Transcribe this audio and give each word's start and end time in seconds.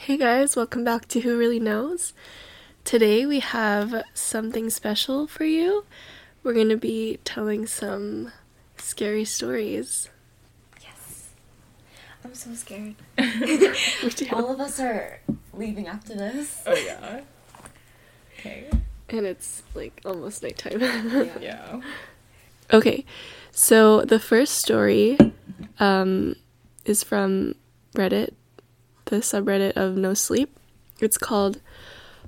Hey 0.00 0.16
guys, 0.16 0.54
welcome 0.54 0.84
back 0.84 1.08
to 1.08 1.20
Who 1.20 1.36
Really 1.36 1.58
Knows. 1.58 2.12
Today 2.84 3.26
we 3.26 3.40
have 3.40 4.04
something 4.14 4.70
special 4.70 5.26
for 5.26 5.44
you. 5.44 5.84
We're 6.42 6.54
going 6.54 6.68
to 6.68 6.76
be 6.76 7.18
telling 7.24 7.66
some 7.66 8.30
scary 8.76 9.24
stories. 9.24 10.08
Yes. 10.80 11.30
I'm 12.24 12.32
so 12.32 12.54
scared. 12.54 12.94
Me 13.18 14.10
too. 14.10 14.28
All 14.32 14.52
of 14.52 14.60
us 14.60 14.78
are 14.78 15.18
leaving 15.52 15.88
after 15.88 16.14
this. 16.14 16.62
Oh 16.64 16.76
yeah. 16.76 17.22
Okay. 18.38 18.70
And 19.08 19.26
it's 19.26 19.64
like 19.74 20.00
almost 20.04 20.44
nighttime. 20.44 20.80
Yeah. 21.42 21.80
okay, 22.72 23.04
so 23.50 24.02
the 24.02 24.20
first 24.20 24.54
story 24.54 25.18
um, 25.80 26.36
is 26.84 27.02
from 27.02 27.56
Reddit, 27.94 28.34
the 29.08 29.16
subreddit 29.16 29.72
of 29.76 29.96
No 29.96 30.14
Sleep. 30.14 30.56
It's 31.00 31.18
called 31.18 31.60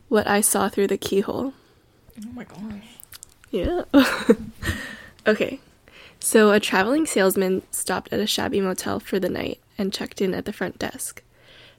What 0.09 0.27
I 0.27 0.41
Saw 0.41 0.69
Through 0.69 0.89
the 0.89 0.99
Keyhole. 0.99 1.53
Oh 2.19 2.33
my 2.33 2.45
gosh. 2.45 2.99
Yeah. 3.51 3.83
okay. 5.27 5.61
So, 6.21 6.53
a 6.53 6.61
traveling 6.61 7.07
salesman 7.07 7.63
stopped 7.71 8.13
at 8.13 8.21
a 8.21 8.27
shabby 8.27 8.61
motel 8.61 9.01
for 9.01 9.19
the 9.19 9.29
night 9.29 9.59
and 9.79 9.93
checked 9.93 10.21
in 10.21 10.35
at 10.35 10.45
the 10.45 10.53
front 10.53 10.79
desk. 10.79 11.23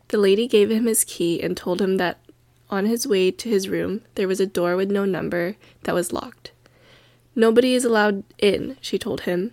The 0.08 0.18
lady 0.18 0.48
gave 0.48 0.72
him 0.72 0.88
his 0.88 1.04
key 1.04 1.42
and 1.42 1.56
told 1.56 1.82
him 1.82 1.98
that 1.98 2.18
on 2.70 2.86
his 2.86 3.06
way 3.06 3.32
to 3.32 3.50
his 3.50 3.70
room, 3.70 4.02
there 4.16 4.28
was 4.28 4.40
a 4.40 4.46
door 4.46 4.76
with 4.76 4.90
no 4.90 5.06
number 5.06 5.58
that 5.84 5.96
was 5.96 6.12
locked. 6.12 6.52
Nobody 7.36 7.76
is 7.76 7.86
allowed 7.86 8.24
in, 8.40 8.78
she 8.82 8.98
told 8.98 9.22
him, 9.22 9.52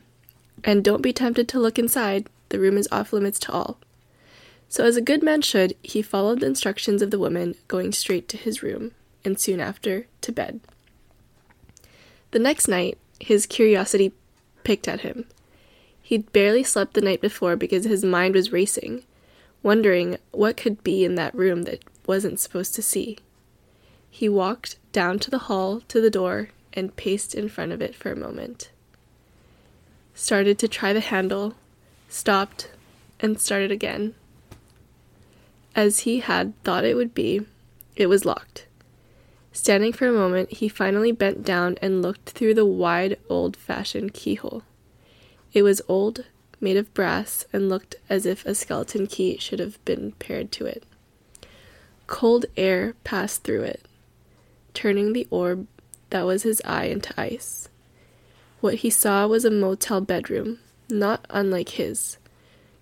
and 0.65 0.85
don't 0.85 1.03
be 1.03 1.13
tempted 1.13 1.49
to 1.49 1.61
look 1.61 1.79
inside. 1.79 2.29
The 2.49 2.59
room 2.59 2.77
is 2.77 2.89
off 2.91 3.13
limits 3.13 3.39
to 3.41 3.53
all. 3.53 3.79
So, 4.69 4.85
as 4.85 4.97
a 4.97 5.03
good 5.03 5.23
man 5.23 5.41
should, 5.41 5.75
he 5.83 6.03
followed 6.03 6.41
the 6.41 6.47
instructions 6.47 7.01
of 7.01 7.11
the 7.11 7.19
woman, 7.19 7.55
going 7.69 7.93
straight 7.93 8.29
to 8.29 8.37
his 8.37 8.63
room, 8.63 8.93
and 9.25 9.41
soon 9.41 9.61
after, 9.61 10.07
to 10.21 10.33
bed. 10.33 10.61
The 12.33 12.39
next 12.39 12.69
night, 12.69 12.99
his 13.19 13.47
curiosity 13.47 14.13
picked 14.65 14.87
at 14.87 15.01
him. 15.01 15.25
He'd 16.03 16.33
barely 16.33 16.63
slept 16.63 16.95
the 16.95 17.01
night 17.01 17.21
before 17.21 17.57
because 17.57 17.85
his 17.85 18.05
mind 18.05 18.35
was 18.35 18.53
racing, 18.53 19.05
wondering 19.63 20.19
what 20.31 20.57
could 20.57 20.85
be 20.85 21.05
in 21.05 21.15
that 21.15 21.35
room 21.35 21.63
that 21.63 21.83
wasn't 22.07 22.41
supposed 22.41 22.75
to 22.75 22.83
see. 22.83 23.19
He 24.11 24.29
walked 24.29 24.77
down 24.93 25.19
to 25.21 25.31
the 25.31 25.39
hall 25.39 25.81
to 25.89 26.01
the 26.01 26.11
door 26.11 26.51
and 26.73 26.97
paced 26.97 27.35
in 27.35 27.49
front 27.49 27.73
of 27.73 27.81
it 27.81 27.95
for 27.95 28.13
a 28.13 28.17
moment. 28.17 28.71
Started 30.15 30.59
to 30.59 30.69
try 30.69 30.93
the 30.93 31.01
handle, 31.01 31.55
stopped, 32.09 32.71
and 33.21 33.41
started 33.41 33.71
again. 33.71 34.15
As 35.75 36.01
he 36.01 36.21
had 36.21 36.61
thought 36.65 36.85
it 36.85 36.97
would 36.97 37.15
be, 37.15 37.43
it 37.97 38.07
was 38.07 38.25
locked. 38.25 38.67
Standing 39.53 39.93
for 39.93 40.07
a 40.07 40.13
moment, 40.13 40.53
he 40.53 40.69
finally 40.69 41.13
bent 41.13 41.45
down 41.45 41.77
and 41.83 42.03
looked 42.03 42.31
through 42.31 42.55
the 42.55 42.65
wide, 42.65 43.19
old 43.29 43.57
fashioned 43.57 44.15
keyhole. 44.15 44.63
It 45.53 45.63
was 45.63 45.83
old, 45.89 46.27
made 46.61 46.77
of 46.77 46.93
brass, 46.95 47.45
and 47.53 47.69
looked 47.69 47.97
as 48.09 48.27
if 48.27 48.45
a 48.47 48.55
skeleton 48.55 49.07
key 49.07 49.39
should 49.39 49.59
have 49.59 49.85
been 49.85 50.13
paired 50.19 50.53
to 50.53 50.67
it. 50.67 50.85
Cold 52.07 52.47
air 52.57 52.95
passed 53.05 53.43
through 53.43 53.63
it, 53.63 53.83
turning 54.75 55.13
the 55.13 55.27
orb 55.31 55.67
that 56.11 56.25
was 56.25 56.43
his 56.43 56.63
eye 56.65 56.85
into 56.85 57.13
ice. 57.21 57.69
What 58.61 58.77
he 58.77 58.91
saw 58.91 59.27
was 59.27 59.45
a 59.45 59.51
motel 59.51 60.01
bedroom, 60.01 60.59
not 60.89 61.27
unlike 61.31 61.71
his, 61.71 62.17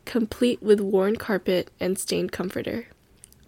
complete 0.06 0.62
with 0.62 0.80
worn 0.80 1.16
carpet 1.16 1.70
and 1.78 1.98
stained 1.98 2.32
comforter, 2.32 2.86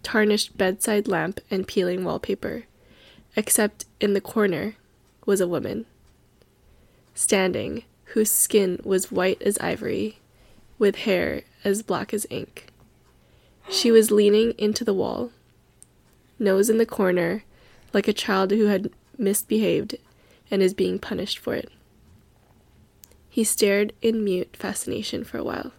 tarnished 0.03 0.59
bedside 0.59 1.09
lamp, 1.09 1.41
and 1.51 1.67
peeling 1.67 2.05
wallpaper 2.05 2.65
except 3.39 3.85
in 4.01 4.15
the 4.15 4.21
corner 4.21 4.75
was 5.25 5.41
a 5.41 5.47
woman, 5.47 5.87
standing, 7.15 7.85
whose 8.07 8.33
skin 8.33 8.81
was 8.83 9.13
white 9.13 9.41
as 9.43 9.57
ivory, 9.59 10.19
with 10.77 10.97
hair 10.97 11.43
as 11.63 11.83
black 11.83 12.13
as 12.13 12.27
ink. 12.31 12.67
She 13.69 13.93
was 13.93 14.11
leaning 14.11 14.55
into 14.59 14.83
the 14.83 14.93
wall, 14.93 15.31
nose 16.39 16.69
in 16.69 16.79
the 16.79 16.87
corner, 16.87 17.45
like 17.95 18.09
a 18.09 18.13
child 18.13 18.51
who 18.51 18.67
had 18.67 18.91
misbehaved 19.17 19.97
and 20.51 20.61
is 20.61 20.75
being 20.75 20.99
punished 20.99 21.39
for 21.39 21.55
it. 21.55 21.71
He 23.29 23.45
stared 23.45 23.93
in 24.03 24.25
mute 24.25 24.57
fascination 24.57 25.23
for 25.23 25.39
a 25.39 25.45
while, 25.45 25.71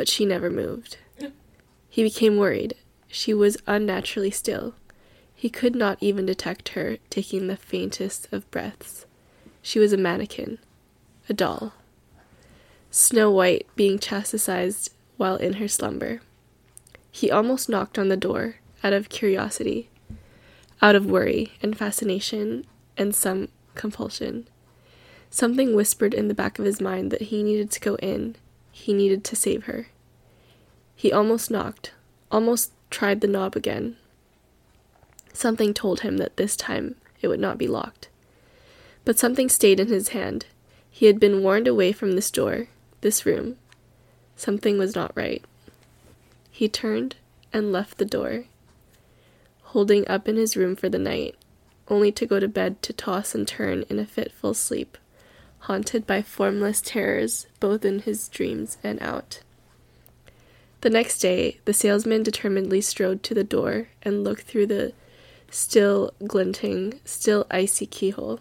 but 0.00 0.08
she 0.08 0.24
never 0.24 0.48
moved. 0.48 0.96
He 1.90 2.02
became 2.02 2.38
worried. 2.38 2.74
She 3.08 3.34
was 3.34 3.58
unnaturally 3.66 4.30
still. 4.30 4.72
He 5.34 5.50
could 5.50 5.74
not 5.76 5.98
even 6.00 6.24
detect 6.24 6.70
her 6.70 6.96
taking 7.10 7.48
the 7.48 7.56
faintest 7.58 8.26
of 8.32 8.50
breaths. 8.50 9.04
She 9.60 9.78
was 9.78 9.92
a 9.92 9.98
mannequin, 9.98 10.56
a 11.28 11.34
doll. 11.34 11.74
Snow 12.90 13.30
White 13.30 13.66
being 13.76 13.98
chastised 13.98 14.90
while 15.18 15.36
in 15.36 15.60
her 15.60 15.68
slumber. 15.68 16.22
He 17.10 17.30
almost 17.30 17.68
knocked 17.68 17.98
on 17.98 18.08
the 18.08 18.16
door 18.16 18.54
out 18.82 18.94
of 18.94 19.10
curiosity, 19.10 19.90
out 20.80 20.96
of 20.96 21.04
worry 21.04 21.52
and 21.60 21.76
fascination 21.76 22.64
and 22.96 23.14
some 23.14 23.48
compulsion. 23.74 24.48
Something 25.28 25.76
whispered 25.76 26.14
in 26.14 26.28
the 26.28 26.32
back 26.32 26.58
of 26.58 26.64
his 26.64 26.80
mind 26.80 27.10
that 27.10 27.28
he 27.28 27.42
needed 27.42 27.70
to 27.72 27.80
go 27.80 27.96
in, 27.96 28.36
he 28.80 28.92
needed 28.92 29.24
to 29.24 29.36
save 29.36 29.64
her. 29.64 29.86
He 30.96 31.12
almost 31.12 31.50
knocked, 31.50 31.92
almost 32.30 32.72
tried 32.90 33.20
the 33.20 33.28
knob 33.28 33.56
again, 33.56 33.96
Something 35.32 35.72
told 35.72 36.00
him 36.00 36.18
that 36.18 36.36
this 36.36 36.56
time 36.56 36.96
it 37.20 37.28
would 37.28 37.40
not 37.40 37.58
be 37.58 37.68
locked. 37.68 38.08
But 39.04 39.18
something 39.18 39.48
stayed 39.48 39.80
in 39.80 39.88
his 39.88 40.10
hand. 40.10 40.46
He 40.90 41.06
had 41.06 41.20
been 41.20 41.42
warned 41.42 41.68
away 41.68 41.92
from 41.92 42.12
this 42.12 42.30
door, 42.30 42.68
this 43.00 43.24
room. 43.24 43.56
Something 44.36 44.78
was 44.78 44.94
not 44.94 45.16
right. 45.16 45.44
He 46.50 46.68
turned 46.68 47.16
and 47.52 47.72
left 47.72 47.98
the 47.98 48.04
door, 48.04 48.44
holding 49.62 50.06
up 50.08 50.28
in 50.28 50.36
his 50.36 50.56
room 50.56 50.76
for 50.76 50.88
the 50.88 50.98
night, 50.98 51.36
only 51.88 52.12
to 52.12 52.26
go 52.26 52.38
to 52.38 52.48
bed 52.48 52.82
to 52.82 52.92
toss 52.92 53.34
and 53.34 53.46
turn 53.46 53.84
in 53.88 53.98
a 53.98 54.06
fitful 54.06 54.52
sleep, 54.54 54.98
haunted 55.60 56.06
by 56.06 56.22
formless 56.22 56.80
terrors 56.80 57.46
both 57.60 57.84
in 57.84 58.00
his 58.00 58.28
dreams 58.28 58.78
and 58.82 59.00
out. 59.02 59.40
The 60.80 60.90
next 60.90 61.18
day, 61.18 61.58
the 61.66 61.74
salesman 61.74 62.22
determinedly 62.22 62.80
strode 62.80 63.22
to 63.24 63.34
the 63.34 63.44
door 63.44 63.88
and 64.02 64.24
looked 64.24 64.42
through 64.42 64.66
the 64.66 64.94
still 65.50 66.12
glinting, 66.26 67.00
still 67.04 67.46
icy 67.50 67.86
keyhole. 67.86 68.40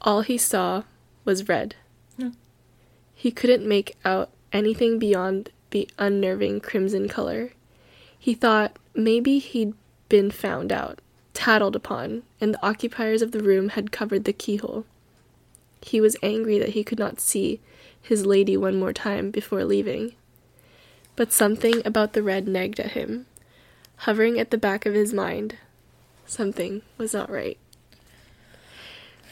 All 0.00 0.22
he 0.22 0.38
saw 0.38 0.84
was 1.24 1.48
red. 1.48 1.74
No. 2.16 2.32
He 3.14 3.30
couldn't 3.30 3.68
make 3.68 3.96
out 4.04 4.30
anything 4.52 4.98
beyond 4.98 5.50
the 5.70 5.88
unnerving 5.98 6.60
crimson 6.60 7.08
color. 7.08 7.52
He 8.18 8.32
thought 8.32 8.78
maybe 8.94 9.38
he'd 9.38 9.74
been 10.08 10.30
found 10.30 10.72
out, 10.72 11.00
tattled 11.34 11.76
upon, 11.76 12.22
and 12.40 12.54
the 12.54 12.66
occupiers 12.66 13.20
of 13.20 13.32
the 13.32 13.42
room 13.42 13.70
had 13.70 13.92
covered 13.92 14.24
the 14.24 14.32
keyhole. 14.32 14.86
He 15.80 16.00
was 16.00 16.16
angry 16.22 16.58
that 16.58 16.70
he 16.70 16.84
could 16.84 16.98
not 16.98 17.20
see 17.20 17.60
his 18.00 18.26
lady 18.26 18.56
one 18.56 18.78
more 18.78 18.92
time 18.92 19.30
before 19.30 19.64
leaving. 19.64 20.14
But 21.16 21.32
something 21.32 21.82
about 21.84 22.12
the 22.12 22.22
red 22.22 22.46
nagged 22.46 22.80
at 22.80 22.92
him, 22.92 23.26
hovering 23.96 24.38
at 24.38 24.50
the 24.50 24.58
back 24.58 24.86
of 24.86 24.94
his 24.94 25.12
mind, 25.12 25.56
Something 26.28 26.82
was 26.98 27.14
not 27.14 27.30
right. 27.30 27.56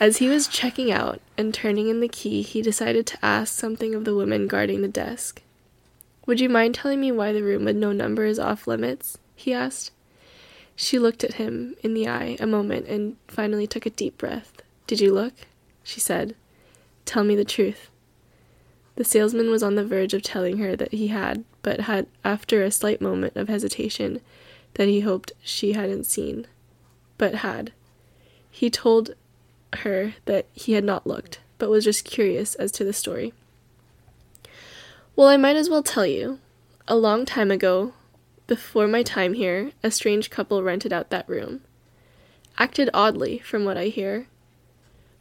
As 0.01 0.17
he 0.17 0.29
was 0.29 0.49
checking 0.49 0.91
out 0.91 1.21
and 1.37 1.53
turning 1.53 1.89
in 1.89 2.01
the 2.01 2.09
key, 2.09 2.41
he 2.41 2.63
decided 2.63 3.07
to 3.07 3.25
ask 3.25 3.53
something 3.55 3.95
of 3.95 4.07
the 4.07 4.15
woman 4.15 4.47
guarding 4.47 4.81
the 4.81 4.89
desk. 4.89 5.43
Would 6.27 6.41
you 6.41 6.49
mind 6.49 6.75
telling 6.75 7.01
me 7.01 7.13
why 7.13 7.33
the 7.33 7.43
room 7.43 7.67
with 7.67 7.77
no 7.77 7.93
number 7.93 8.25
is 8.25 8.39
off 8.39 8.67
limits? 8.67 9.19
he 9.35 9.53
asked. 9.53 9.91
She 10.75 10.99
looked 10.99 11.23
at 11.23 11.35
him 11.35 11.77
in 11.83 11.93
the 11.93 12.09
eye 12.09 12.39
a 12.41 12.47
moment 12.47 12.87
and 12.87 13.17
finally 13.29 13.67
took 13.67 13.85
a 13.85 13.91
deep 13.91 14.17
breath. 14.17 14.63
Did 14.87 15.01
you 15.01 15.13
look? 15.13 15.35
She 15.87 16.01
said. 16.01 16.35
Tell 17.05 17.25
me 17.25 17.37
the 17.37 17.45
truth. 17.45 17.89
The 18.97 19.05
salesman 19.05 19.51
was 19.51 19.63
on 19.63 19.77
the 19.77 19.85
verge 19.85 20.13
of 20.13 20.23
telling 20.23 20.59
her 20.59 20.75
that 20.75 20.93
he 20.93 21.07
had, 21.09 21.45
but 21.63 21.81
had, 21.81 22.07
after 22.25 22.63
a 22.63 22.71
slight 22.71 23.01
moment 23.01 23.37
of 23.37 23.49
hesitation, 23.49 24.21
that 24.75 24.89
he 24.89 25.01
hoped 25.01 25.33
she 25.43 25.73
hadn't 25.73 26.05
seen 26.05 26.47
but 27.19 27.37
had. 27.37 27.73
He 28.51 28.71
told 28.71 29.15
her 29.81 30.15
that 30.25 30.47
he 30.53 30.73
had 30.73 30.85
not 30.85 31.07
looked, 31.07 31.41
but 31.59 31.71
was 31.71 31.85
just 31.85 32.05
curious 32.05 32.55
as 32.55 32.73
to 32.73 32.85
the 32.85 32.93
story. 32.93 33.33
Well, 35.15 35.29
I 35.29 35.37
might 35.37 35.57
as 35.57 35.71
well 35.71 35.83
tell 35.83 36.07
you. 36.07 36.39
A 36.89 36.97
long 36.97 37.25
time 37.25 37.51
ago, 37.51 37.95
before 38.47 38.87
my 38.87 39.03
time 39.03 39.35
here, 39.35 39.73
a 39.83 39.91
strange 39.91 40.31
couple 40.31 40.63
rented 40.63 40.93
out 40.93 41.11
that 41.11 41.29
room. 41.29 41.63
Acted 42.59 42.89
oddly, 42.95 43.39
from 43.39 43.65
what 43.65 43.77
I 43.77 43.87
hear. 43.87 44.29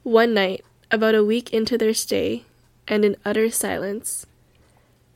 One 0.06 0.36
night, 0.36 0.64
about 0.92 1.16
a 1.16 1.26
week 1.26 1.52
into 1.52 1.80
their 1.80 1.96
stay, 1.96 2.44
and 2.88 3.04
in 3.04 3.18
utter 3.26 3.50
silence, 3.50 4.28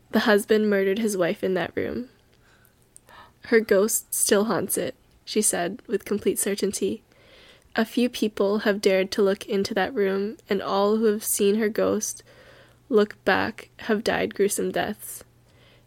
the 0.09 0.21
husband 0.21 0.67
murdered 0.67 0.97
his 0.97 1.15
wife 1.15 1.43
in 1.43 1.53
that 1.53 1.73
room. 1.75 2.09
Her 3.45 3.59
ghost 3.59 4.11
still 4.11 4.45
haunts 4.45 4.79
it, 4.79 4.95
she 5.23 5.43
said 5.43 5.83
with 5.85 6.05
complete 6.05 6.39
certainty. 6.39 7.03
A 7.75 7.85
few 7.85 8.09
people 8.09 8.59
have 8.59 8.81
dared 8.81 9.11
to 9.11 9.21
look 9.21 9.45
into 9.45 9.75
that 9.75 9.93
room, 9.93 10.37
and 10.49 10.59
all 10.59 10.97
who 10.97 11.05
have 11.05 11.23
seen 11.23 11.57
her 11.57 11.69
ghost 11.69 12.23
look 12.89 13.23
back 13.23 13.69
have 13.81 14.03
died 14.03 14.33
gruesome 14.33 14.71
deaths. 14.71 15.23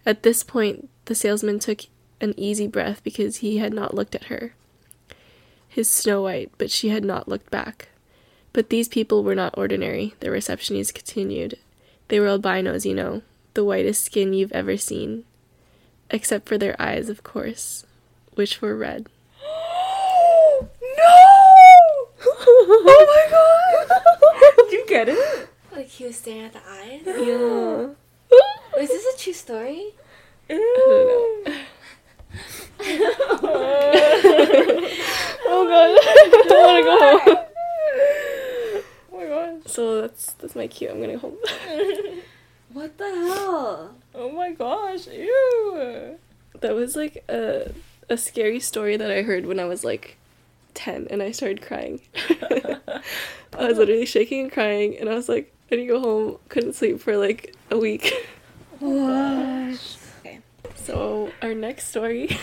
At 0.06 0.22
this 0.22 0.44
point, 0.44 0.88
the 1.06 1.16
salesman 1.16 1.58
took 1.58 1.86
an 2.20 2.34
easy 2.36 2.68
breath 2.68 3.02
because 3.02 3.38
he 3.38 3.58
had 3.58 3.74
not 3.74 3.94
looked 3.94 4.14
at 4.14 4.26
her. 4.26 4.54
His 5.68 5.90
Snow 5.90 6.22
White, 6.22 6.52
but 6.56 6.70
she 6.70 6.90
had 6.90 7.04
not 7.04 7.26
looked 7.26 7.50
back. 7.50 7.88
But 8.52 8.68
these 8.68 8.88
people 8.88 9.22
were 9.22 9.34
not 9.34 9.56
ordinary, 9.56 10.14
the 10.20 10.30
receptionist 10.30 10.94
continued. 10.94 11.56
They 12.08 12.20
were 12.20 12.28
albinos, 12.28 12.84
you 12.84 12.92
know, 12.94 13.22
the 13.54 13.64
whitest 13.64 14.04
skin 14.04 14.34
you've 14.34 14.52
ever 14.52 14.76
seen. 14.76 15.24
Except 16.10 16.46
for 16.46 16.58
their 16.58 16.76
eyes, 16.80 17.08
of 17.08 17.22
course, 17.22 17.86
which 18.34 18.60
were 18.60 18.76
red. 18.76 19.08
no! 19.42 20.68
Oh 22.24 23.04
my 23.08 23.26
god! 23.30 23.88
Did 24.56 24.72
you 24.72 24.84
get 24.86 25.08
it? 25.08 25.48
Like 25.72 25.88
he 25.88 26.04
was 26.04 26.16
staring 26.16 26.44
at 26.44 26.52
the 26.52 26.60
eyes. 26.68 27.00
Yeah. 27.06 27.86
Wait, 28.76 28.82
is 28.82 28.90
this 28.90 29.14
a 29.14 29.18
true 29.18 29.32
story? 29.32 29.94
Ew. 30.50 31.44
Oh 35.54 35.64
god, 35.68 35.98
I 36.02 36.04
don't 36.48 36.64
want 36.64 36.78
to 36.78 36.84
go 36.84 36.94
home. 37.34 37.44
Oh 39.78 40.00
gosh. 40.00 40.00
So 40.00 40.00
that's 40.00 40.32
that's 40.34 40.54
my 40.54 40.66
cue. 40.66 40.90
I'm 40.90 41.00
gonna 41.00 41.18
hold. 41.18 41.36
What 42.72 42.96
the 42.96 43.04
hell? 43.04 43.94
Oh 44.14 44.30
my 44.32 44.52
gosh. 44.52 45.06
Ew. 45.06 46.18
That 46.60 46.74
was 46.74 46.96
like 46.96 47.22
a 47.28 47.70
a 48.08 48.16
scary 48.16 48.60
story 48.60 48.96
that 48.96 49.10
I 49.10 49.22
heard 49.22 49.44
when 49.44 49.60
I 49.60 49.66
was 49.66 49.84
like 49.84 50.16
ten, 50.72 51.06
and 51.10 51.22
I 51.22 51.32
started 51.32 51.60
crying. 51.60 52.00
I 53.58 53.66
was 53.68 53.76
literally 53.76 54.06
shaking 54.06 54.40
and 54.44 54.52
crying, 54.52 54.96
and 54.96 55.10
I 55.10 55.14
was 55.14 55.28
like, 55.28 55.52
I 55.70 55.76
need 55.76 55.88
to 55.88 55.92
go 55.92 56.00
home. 56.00 56.38
Couldn't 56.48 56.74
sleep 56.74 57.00
for 57.00 57.16
like 57.18 57.54
a 57.70 57.76
week. 57.78 58.12
Oh 58.84 59.70
what? 59.70 59.98
Okay. 60.20 60.40
So 60.74 61.30
our 61.40 61.54
next 61.54 61.88
story. 61.88 62.36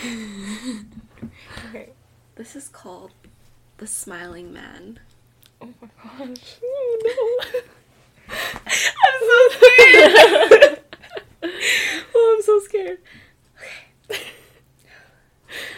Okay. 1.68 1.90
This 2.36 2.56
is 2.56 2.68
called 2.68 3.10
The 3.76 3.86
Smiling 3.86 4.50
Man. 4.50 5.00
Oh 5.60 5.68
my 5.80 5.88
gosh. 6.28 6.56
Oh 6.72 6.98
no. 7.04 7.60
I'm 9.02 9.20
so 9.28 9.38
scared. 9.58 10.80
oh, 12.14 12.36
I'm 12.36 12.42
so 12.42 12.60
scared. 12.60 12.98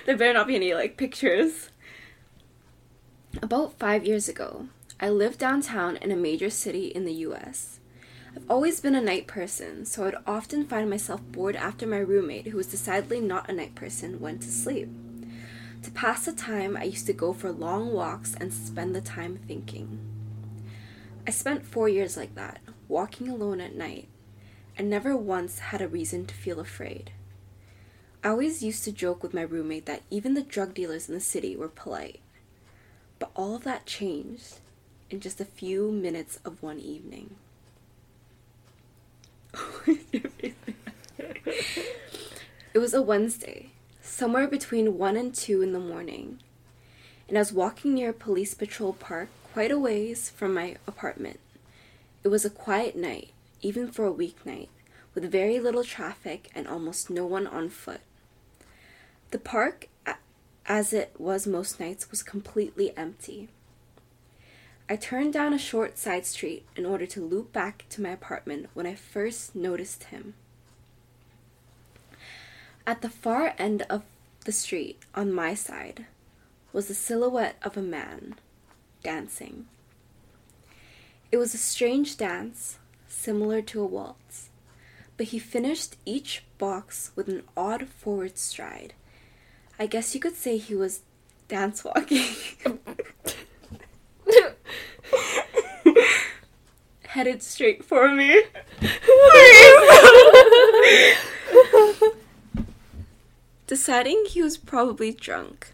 There 0.04 0.16
better 0.16 0.34
not 0.34 0.48
be 0.48 0.56
any 0.56 0.74
like 0.74 0.96
pictures. 0.96 1.70
About 3.40 3.78
five 3.78 4.04
years 4.04 4.28
ago, 4.28 4.66
I 5.00 5.08
lived 5.08 5.38
downtown 5.38 5.96
in 5.96 6.10
a 6.12 6.16
major 6.16 6.50
city 6.50 6.86
in 6.86 7.04
the 7.04 7.14
US. 7.26 7.80
I've 8.36 8.50
always 8.50 8.80
been 8.80 8.94
a 8.94 9.00
night 9.00 9.26
person, 9.26 9.84
so 9.86 10.06
I'd 10.06 10.14
often 10.26 10.66
find 10.66 10.90
myself 10.90 11.22
bored 11.22 11.56
after 11.56 11.86
my 11.86 11.98
roommate, 11.98 12.48
who 12.48 12.56
was 12.56 12.66
decidedly 12.66 13.20
not 13.20 13.48
a 13.48 13.52
night 13.52 13.74
person, 13.74 14.20
went 14.20 14.42
to 14.42 14.50
sleep. 14.50 14.88
To 15.82 15.90
pass 15.90 16.24
the 16.24 16.32
time, 16.32 16.76
I 16.76 16.84
used 16.84 17.06
to 17.06 17.12
go 17.12 17.32
for 17.32 17.50
long 17.50 17.92
walks 17.92 18.34
and 18.34 18.52
spend 18.52 18.94
the 18.94 19.00
time 19.00 19.40
thinking. 19.48 19.98
I 21.26 21.30
spent 21.30 21.66
four 21.66 21.88
years 21.88 22.16
like 22.16 22.36
that, 22.36 22.60
walking 22.86 23.28
alone 23.28 23.60
at 23.60 23.74
night, 23.74 24.08
and 24.78 24.88
never 24.88 25.16
once 25.16 25.58
had 25.58 25.82
a 25.82 25.88
reason 25.88 26.24
to 26.26 26.34
feel 26.34 26.60
afraid. 26.60 27.10
I 28.22 28.28
always 28.28 28.62
used 28.62 28.84
to 28.84 28.92
joke 28.92 29.24
with 29.24 29.34
my 29.34 29.42
roommate 29.42 29.86
that 29.86 30.02
even 30.08 30.34
the 30.34 30.42
drug 30.42 30.74
dealers 30.74 31.08
in 31.08 31.14
the 31.14 31.20
city 31.20 31.56
were 31.56 31.68
polite. 31.68 32.20
But 33.18 33.32
all 33.34 33.56
of 33.56 33.64
that 33.64 33.84
changed 33.84 34.60
in 35.10 35.18
just 35.18 35.40
a 35.40 35.44
few 35.44 35.90
minutes 35.90 36.38
of 36.44 36.62
one 36.62 36.78
evening. 36.78 37.34
it 39.86 40.54
was 42.76 42.94
a 42.94 43.02
Wednesday, 43.02 43.71
somewhere 44.12 44.46
between 44.46 44.98
1 44.98 45.16
and 45.16 45.34
2 45.34 45.62
in 45.62 45.72
the 45.72 45.78
morning, 45.78 46.38
and 47.28 47.38
I 47.38 47.40
was 47.40 47.50
walking 47.50 47.94
near 47.94 48.10
a 48.10 48.12
police 48.12 48.52
patrol 48.52 48.92
park 48.92 49.30
quite 49.54 49.70
a 49.70 49.78
ways 49.78 50.28
from 50.28 50.52
my 50.52 50.76
apartment. 50.86 51.40
It 52.22 52.28
was 52.28 52.44
a 52.44 52.50
quiet 52.50 52.94
night, 52.94 53.30
even 53.62 53.90
for 53.90 54.06
a 54.06 54.12
weeknight, 54.12 54.68
with 55.14 55.32
very 55.32 55.58
little 55.58 55.82
traffic 55.82 56.50
and 56.54 56.68
almost 56.68 57.08
no 57.08 57.24
one 57.24 57.46
on 57.46 57.70
foot. 57.70 58.02
The 59.30 59.38
park, 59.38 59.88
as 60.66 60.92
it 60.92 61.14
was 61.16 61.46
most 61.46 61.80
nights, 61.80 62.10
was 62.10 62.22
completely 62.22 62.94
empty. 62.98 63.48
I 64.90 64.96
turned 64.96 65.32
down 65.32 65.54
a 65.54 65.58
short 65.58 65.96
side 65.96 66.26
street 66.26 66.66
in 66.76 66.84
order 66.84 67.06
to 67.06 67.24
loop 67.24 67.50
back 67.50 67.86
to 67.88 68.02
my 68.02 68.10
apartment 68.10 68.68
when 68.74 68.86
I 68.86 68.94
first 68.94 69.56
noticed 69.56 70.04
him. 70.04 70.34
At 72.84 73.00
the 73.00 73.08
far 73.08 73.54
end 73.58 73.82
of 73.88 74.02
the 74.44 74.50
street, 74.50 74.98
on 75.14 75.32
my 75.32 75.54
side, 75.54 76.06
was 76.72 76.88
the 76.88 76.94
silhouette 76.94 77.54
of 77.62 77.76
a 77.76 77.82
man 77.82 78.34
dancing. 79.04 79.66
It 81.30 81.36
was 81.36 81.54
a 81.54 81.58
strange 81.58 82.16
dance, 82.16 82.78
similar 83.06 83.62
to 83.62 83.80
a 83.80 83.86
waltz, 83.86 84.48
but 85.16 85.26
he 85.26 85.38
finished 85.38 85.94
each 86.04 86.42
box 86.58 87.12
with 87.14 87.28
an 87.28 87.44
odd 87.56 87.86
forward 87.86 88.36
stride. 88.36 88.94
I 89.78 89.86
guess 89.86 90.12
you 90.12 90.20
could 90.20 90.34
say 90.34 90.58
he 90.58 90.74
was 90.74 91.02
dance 91.46 91.84
walking. 91.84 92.34
Headed 97.06 97.44
straight 97.44 97.84
for 97.84 98.10
me. 98.10 98.42
Deciding 103.72 104.26
he 104.28 104.42
was 104.42 104.58
probably 104.58 105.12
drunk, 105.12 105.72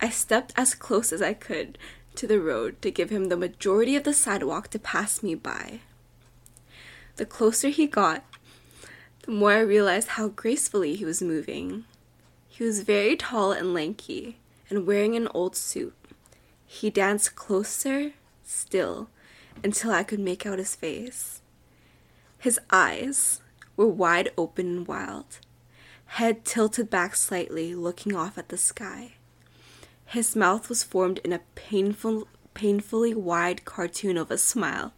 I 0.00 0.08
stepped 0.10 0.52
as 0.56 0.74
close 0.74 1.12
as 1.12 1.22
I 1.22 1.32
could 1.32 1.78
to 2.16 2.26
the 2.26 2.40
road 2.40 2.82
to 2.82 2.90
give 2.90 3.10
him 3.10 3.26
the 3.26 3.36
majority 3.36 3.94
of 3.94 4.02
the 4.02 4.12
sidewalk 4.12 4.66
to 4.70 4.80
pass 4.80 5.22
me 5.22 5.36
by. 5.36 5.78
The 7.14 7.24
closer 7.24 7.68
he 7.68 7.86
got, 7.86 8.24
the 9.22 9.30
more 9.30 9.52
I 9.52 9.60
realized 9.60 10.08
how 10.08 10.26
gracefully 10.26 10.96
he 10.96 11.04
was 11.04 11.22
moving. 11.22 11.84
He 12.48 12.64
was 12.64 12.82
very 12.82 13.14
tall 13.14 13.52
and 13.52 13.72
lanky 13.72 14.38
and 14.68 14.84
wearing 14.84 15.14
an 15.14 15.28
old 15.28 15.54
suit. 15.54 15.94
He 16.66 16.90
danced 16.90 17.36
closer 17.36 18.10
still 18.42 19.08
until 19.62 19.92
I 19.92 20.02
could 20.02 20.18
make 20.18 20.46
out 20.46 20.58
his 20.58 20.74
face. 20.74 21.42
His 22.40 22.58
eyes 22.70 23.40
were 23.76 23.86
wide 23.86 24.32
open 24.36 24.66
and 24.78 24.88
wild, 24.88 25.38
head 26.14 26.44
tilted 26.44 26.90
back 26.90 27.14
slightly, 27.14 27.72
looking 27.72 28.16
off 28.16 28.36
at 28.36 28.48
the 28.48 28.56
sky. 28.56 29.12
His 30.06 30.34
mouth 30.34 30.68
was 30.68 30.82
formed 30.82 31.18
in 31.18 31.32
a 31.32 31.40
painful, 31.54 32.26
painfully 32.52 33.14
wide 33.14 33.64
cartoon 33.64 34.18
of 34.18 34.28
a 34.30 34.36
smile. 34.36 34.92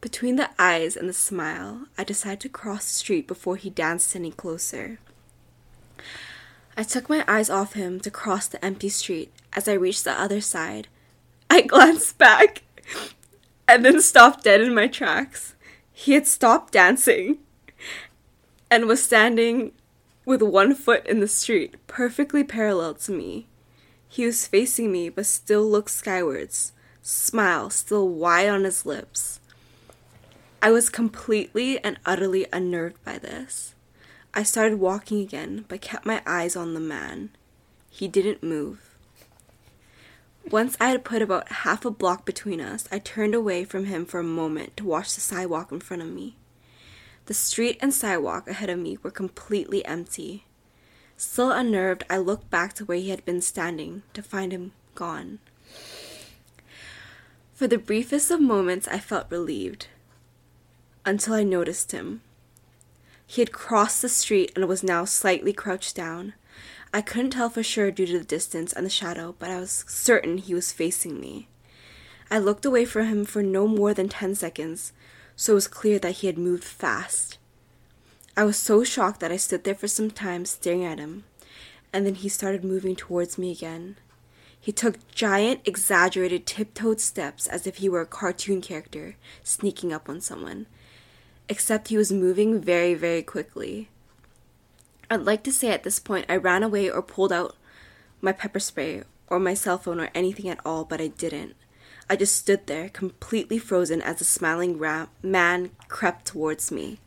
Between 0.00 0.34
the 0.34 0.50
eyes 0.58 0.96
and 0.96 1.08
the 1.08 1.14
smile, 1.14 1.86
I 1.96 2.02
decided 2.02 2.40
to 2.40 2.48
cross 2.48 2.84
the 2.88 2.94
street 2.94 3.28
before 3.28 3.54
he 3.56 3.70
danced 3.70 4.16
any 4.16 4.32
closer. 4.32 4.98
I 6.76 6.82
took 6.82 7.08
my 7.08 7.24
eyes 7.28 7.48
off 7.48 7.74
him 7.74 8.00
to 8.00 8.10
cross 8.10 8.48
the 8.48 8.62
empty 8.64 8.88
street. 8.88 9.32
As 9.52 9.68
I 9.68 9.74
reached 9.74 10.02
the 10.02 10.20
other 10.20 10.40
side, 10.40 10.88
I 11.48 11.60
glanced 11.72 12.18
back 12.18 12.64
and 13.68 13.84
then 13.84 14.02
stopped 14.02 14.42
dead 14.42 14.60
in 14.60 14.74
my 14.74 14.88
tracks. 14.88 15.54
He 15.92 16.14
had 16.14 16.26
stopped 16.26 16.72
dancing 16.72 17.38
and 18.68 18.86
was 18.86 19.00
standing 19.00 19.72
with 20.24 20.42
one 20.42 20.74
foot 20.74 21.06
in 21.06 21.20
the 21.20 21.28
street, 21.28 21.74
perfectly 21.86 22.44
parallel 22.44 22.94
to 22.94 23.12
me. 23.12 23.46
He 24.08 24.24
was 24.24 24.46
facing 24.46 24.92
me, 24.92 25.08
but 25.08 25.26
still 25.26 25.68
looked 25.68 25.90
skywards, 25.90 26.72
smile 27.02 27.70
still 27.70 28.08
wide 28.08 28.48
on 28.48 28.64
his 28.64 28.86
lips. 28.86 29.40
I 30.62 30.70
was 30.70 30.88
completely 30.88 31.78
and 31.84 31.98
utterly 32.06 32.46
unnerved 32.52 33.02
by 33.04 33.18
this. 33.18 33.74
I 34.32 34.42
started 34.42 34.80
walking 34.80 35.20
again, 35.20 35.64
but 35.68 35.80
kept 35.80 36.06
my 36.06 36.22
eyes 36.26 36.56
on 36.56 36.74
the 36.74 36.80
man. 36.80 37.30
He 37.90 38.08
didn't 38.08 38.42
move. 38.42 38.96
Once 40.50 40.76
I 40.80 40.90
had 40.90 41.04
put 41.04 41.22
about 41.22 41.50
half 41.50 41.84
a 41.84 41.90
block 41.90 42.24
between 42.24 42.60
us, 42.60 42.88
I 42.90 42.98
turned 42.98 43.34
away 43.34 43.64
from 43.64 43.86
him 43.86 44.04
for 44.04 44.20
a 44.20 44.24
moment 44.24 44.76
to 44.76 44.84
watch 44.84 45.14
the 45.14 45.20
sidewalk 45.20 45.72
in 45.72 45.80
front 45.80 46.02
of 46.02 46.08
me. 46.08 46.36
The 47.26 47.34
street 47.34 47.78
and 47.80 47.94
sidewalk 47.94 48.48
ahead 48.48 48.68
of 48.68 48.78
me 48.78 48.98
were 49.02 49.10
completely 49.10 49.84
empty. 49.86 50.44
Still 51.16 51.52
unnerved, 51.52 52.04
I 52.10 52.18
looked 52.18 52.50
back 52.50 52.74
to 52.74 52.84
where 52.84 52.98
he 52.98 53.10
had 53.10 53.24
been 53.24 53.40
standing 53.40 54.02
to 54.12 54.22
find 54.22 54.52
him 54.52 54.72
gone. 54.94 55.38
For 57.54 57.66
the 57.66 57.78
briefest 57.78 58.30
of 58.30 58.40
moments, 58.40 58.88
I 58.88 58.98
felt 58.98 59.30
relieved 59.30 59.86
until 61.06 61.34
I 61.34 61.44
noticed 61.44 61.92
him. 61.92 62.20
He 63.26 63.40
had 63.40 63.52
crossed 63.52 64.02
the 64.02 64.08
street 64.08 64.52
and 64.54 64.66
was 64.66 64.82
now 64.82 65.04
slightly 65.04 65.52
crouched 65.52 65.96
down. 65.96 66.34
I 66.92 67.00
couldn't 67.00 67.30
tell 67.30 67.48
for 67.48 67.62
sure 67.62 67.90
due 67.90 68.06
to 68.06 68.18
the 68.18 68.24
distance 68.24 68.72
and 68.72 68.84
the 68.84 68.90
shadow, 68.90 69.34
but 69.38 69.50
I 69.50 69.60
was 69.60 69.84
certain 69.88 70.38
he 70.38 70.54
was 70.54 70.72
facing 70.72 71.20
me. 71.20 71.48
I 72.30 72.38
looked 72.38 72.64
away 72.64 72.84
from 72.84 73.06
him 73.06 73.24
for 73.24 73.42
no 73.42 73.66
more 73.66 73.94
than 73.94 74.08
10 74.08 74.34
seconds, 74.34 74.92
so 75.36 75.52
it 75.52 75.54
was 75.54 75.68
clear 75.68 75.98
that 75.98 76.16
he 76.16 76.26
had 76.26 76.38
moved 76.38 76.64
fast. 76.64 77.38
I 78.36 78.44
was 78.44 78.56
so 78.56 78.82
shocked 78.82 79.20
that 79.20 79.32
I 79.32 79.36
stood 79.36 79.64
there 79.64 79.74
for 79.74 79.88
some 79.88 80.10
time 80.10 80.44
staring 80.44 80.84
at 80.84 80.98
him, 80.98 81.24
and 81.92 82.04
then 82.04 82.16
he 82.16 82.28
started 82.28 82.64
moving 82.64 82.96
towards 82.96 83.38
me 83.38 83.52
again. 83.52 83.96
He 84.60 84.72
took 84.72 85.06
giant, 85.12 85.60
exaggerated, 85.64 86.46
tiptoed 86.46 87.00
steps 87.00 87.46
as 87.46 87.66
if 87.66 87.76
he 87.76 87.88
were 87.88 88.00
a 88.00 88.06
cartoon 88.06 88.60
character 88.60 89.16
sneaking 89.42 89.92
up 89.92 90.08
on 90.08 90.20
someone, 90.20 90.66
except 91.48 91.88
he 91.88 91.96
was 91.96 92.10
moving 92.10 92.60
very, 92.60 92.94
very 92.94 93.22
quickly. 93.22 93.88
I'd 95.10 95.20
like 95.20 95.42
to 95.44 95.52
say 95.52 95.70
at 95.70 95.82
this 95.82 96.00
point 96.00 96.26
I 96.28 96.36
ran 96.36 96.62
away 96.62 96.90
or 96.90 97.02
pulled 97.02 97.32
out 97.32 97.56
my 98.20 98.32
pepper 98.32 98.58
spray 98.58 99.02
or 99.28 99.38
my 99.38 99.54
cell 99.54 99.78
phone 99.78 100.00
or 100.00 100.10
anything 100.14 100.48
at 100.48 100.60
all, 100.64 100.84
but 100.84 101.00
I 101.00 101.08
didn't. 101.08 101.56
I 102.08 102.16
just 102.16 102.36
stood 102.36 102.66
there, 102.66 102.88
completely 102.90 103.58
frozen, 103.58 104.02
as 104.02 104.18
the 104.18 104.24
smiling 104.24 104.78
ra- 104.78 105.06
man 105.22 105.70
crept 105.88 106.26
towards 106.26 106.70
me. 106.70 106.98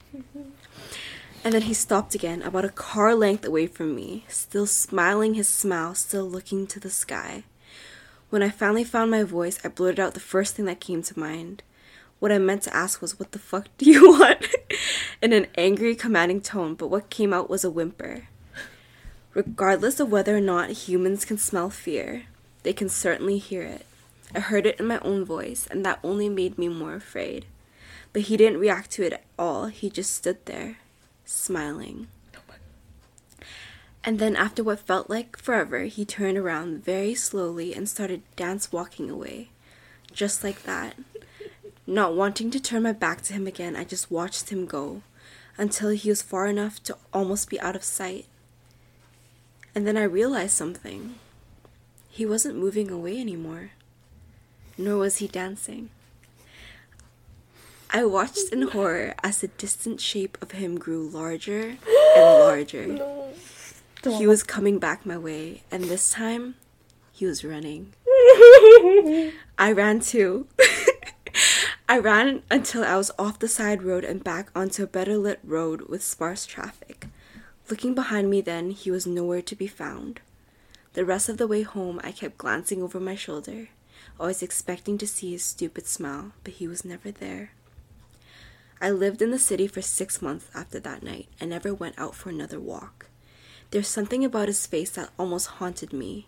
And 1.43 1.53
then 1.53 1.61
he 1.63 1.73
stopped 1.73 2.15
again, 2.15 2.41
about 2.41 2.65
a 2.65 2.69
car 2.69 3.13
length 3.15 3.45
away 3.45 3.67
from 3.67 3.95
me, 3.95 4.25
still 4.27 4.65
smiling 4.65 5.35
his 5.35 5.47
smile, 5.47 5.93
still 5.95 6.25
looking 6.25 6.65
to 6.67 6.79
the 6.79 6.89
sky. 6.89 7.43
When 8.29 8.43
I 8.43 8.49
finally 8.49 8.83
found 8.83 9.11
my 9.11 9.23
voice, 9.23 9.59
I 9.63 9.69
blurted 9.69 9.99
out 9.99 10.13
the 10.13 10.19
first 10.19 10.55
thing 10.55 10.65
that 10.65 10.81
came 10.81 11.01
to 11.03 11.19
mind. 11.19 11.63
What 12.19 12.31
I 12.31 12.39
meant 12.39 12.63
to 12.63 12.75
ask 12.75 13.01
was, 13.01 13.19
What 13.19 13.31
the 13.31 13.39
fuck 13.39 13.67
do 13.77 13.89
you 13.89 14.09
want? 14.19 14.45
in 15.21 15.31
an 15.31 15.47
angry, 15.55 15.95
commanding 15.95 16.41
tone, 16.41 16.73
but 16.73 16.87
what 16.89 17.09
came 17.09 17.31
out 17.33 17.49
was 17.49 17.63
a 17.63 17.71
whimper. 17.71 18.27
Regardless 19.33 19.99
of 19.99 20.11
whether 20.11 20.35
or 20.35 20.41
not 20.41 20.71
humans 20.71 21.23
can 21.23 21.37
smell 21.37 21.69
fear, 21.69 22.23
they 22.63 22.73
can 22.73 22.89
certainly 22.89 23.37
hear 23.37 23.61
it. 23.61 23.85
I 24.35 24.39
heard 24.39 24.65
it 24.65 24.79
in 24.79 24.87
my 24.87 24.99
own 24.99 25.23
voice, 25.23 25.67
and 25.71 25.85
that 25.85 25.99
only 26.03 26.29
made 26.29 26.57
me 26.57 26.67
more 26.67 26.95
afraid. 26.95 27.45
But 28.11 28.23
he 28.23 28.37
didn't 28.37 28.59
react 28.59 28.91
to 28.91 29.03
it 29.03 29.13
at 29.13 29.23
all, 29.39 29.67
he 29.67 29.89
just 29.89 30.13
stood 30.13 30.45
there, 30.45 30.77
smiling. 31.25 32.07
And 34.03 34.19
then, 34.19 34.35
after 34.35 34.63
what 34.63 34.79
felt 34.79 35.09
like 35.09 35.37
forever, 35.37 35.81
he 35.81 36.05
turned 36.05 36.37
around 36.37 36.83
very 36.83 37.13
slowly 37.13 37.73
and 37.73 37.89
started 37.89 38.21
dance 38.35 38.71
walking 38.71 39.09
away. 39.09 39.49
Just 40.13 40.43
like 40.43 40.63
that. 40.63 40.95
Not 41.85 42.15
wanting 42.15 42.49
to 42.51 42.59
turn 42.59 42.83
my 42.83 42.93
back 42.93 43.21
to 43.23 43.33
him 43.33 43.47
again, 43.47 43.75
I 43.75 43.83
just 43.83 44.09
watched 44.09 44.49
him 44.49 44.65
go 44.65 45.01
until 45.57 45.89
he 45.89 46.09
was 46.09 46.21
far 46.21 46.47
enough 46.47 46.81
to 46.83 46.97
almost 47.13 47.49
be 47.49 47.59
out 47.59 47.75
of 47.75 47.83
sight. 47.83 48.25
And 49.75 49.85
then 49.85 49.97
I 49.97 50.03
realized 50.03 50.55
something. 50.55 51.15
He 52.09 52.25
wasn't 52.25 52.57
moving 52.57 52.89
away 52.89 53.19
anymore 53.19 53.71
nor 54.77 54.97
was 54.97 55.17
he 55.17 55.27
dancing. 55.27 55.89
I 57.89 58.03
watched 58.03 58.51
in 58.51 58.63
horror 58.63 59.15
as 59.23 59.39
the 59.39 59.47
distant 59.47 60.01
shape 60.01 60.37
of 60.41 60.51
him 60.51 60.77
grew 60.77 61.07
larger 61.07 61.69
and 61.69 61.79
larger. 62.17 62.85
No. 62.85 63.33
He 64.03 64.27
was 64.27 64.43
coming 64.43 64.77
back 64.77 65.05
my 65.05 65.17
way, 65.17 65.63
and 65.71 65.85
this 65.85 66.11
time 66.11 66.55
he 67.11 67.25
was 67.25 67.43
running. 67.43 67.93
I 69.57 69.71
ran 69.73 69.99
too. 69.99 70.47
I 71.89 71.97
ran 71.97 72.43
until 72.51 72.83
I 72.83 72.97
was 72.97 73.11
off 73.17 73.39
the 73.39 73.47
side 73.47 73.83
road 73.83 74.03
and 74.03 74.23
back 74.23 74.49
onto 74.55 74.83
a 74.83 74.87
better 74.87 75.17
lit 75.17 75.39
road 75.43 75.89
with 75.89 76.03
sparse 76.03 76.45
traffic. 76.45 77.07
Looking 77.69 77.95
behind 77.95 78.29
me 78.29 78.41
then, 78.41 78.71
he 78.71 78.91
was 78.91 79.07
nowhere 79.07 79.41
to 79.41 79.55
be 79.55 79.67
found. 79.67 80.19
The 80.93 81.05
rest 81.05 81.29
of 81.29 81.37
the 81.37 81.47
way 81.47 81.63
home, 81.63 81.99
I 82.03 82.11
kept 82.11 82.37
glancing 82.37 82.81
over 82.81 82.99
my 82.99 83.15
shoulder 83.15 83.69
always 84.19 84.41
expecting 84.41 84.97
to 84.97 85.07
see 85.07 85.31
his 85.31 85.43
stupid 85.43 85.87
smile, 85.87 86.33
but 86.43 86.53
he 86.53 86.67
was 86.67 86.85
never 86.85 87.11
there. 87.11 87.51
I 88.79 88.91
lived 88.91 89.21
in 89.21 89.31
the 89.31 89.39
city 89.39 89.67
for 89.67 89.81
six 89.81 90.21
months 90.21 90.47
after 90.53 90.79
that 90.79 91.01
night 91.03 91.27
and 91.39 91.49
never 91.49 91.73
went 91.73 91.97
out 91.97 92.15
for 92.15 92.29
another 92.29 92.59
walk. 92.59 93.07
There's 93.71 93.87
something 93.87 94.23
about 94.23 94.47
his 94.47 94.65
face 94.67 94.91
that 94.91 95.09
almost 95.17 95.47
haunted 95.47 95.91
me. 95.91 96.27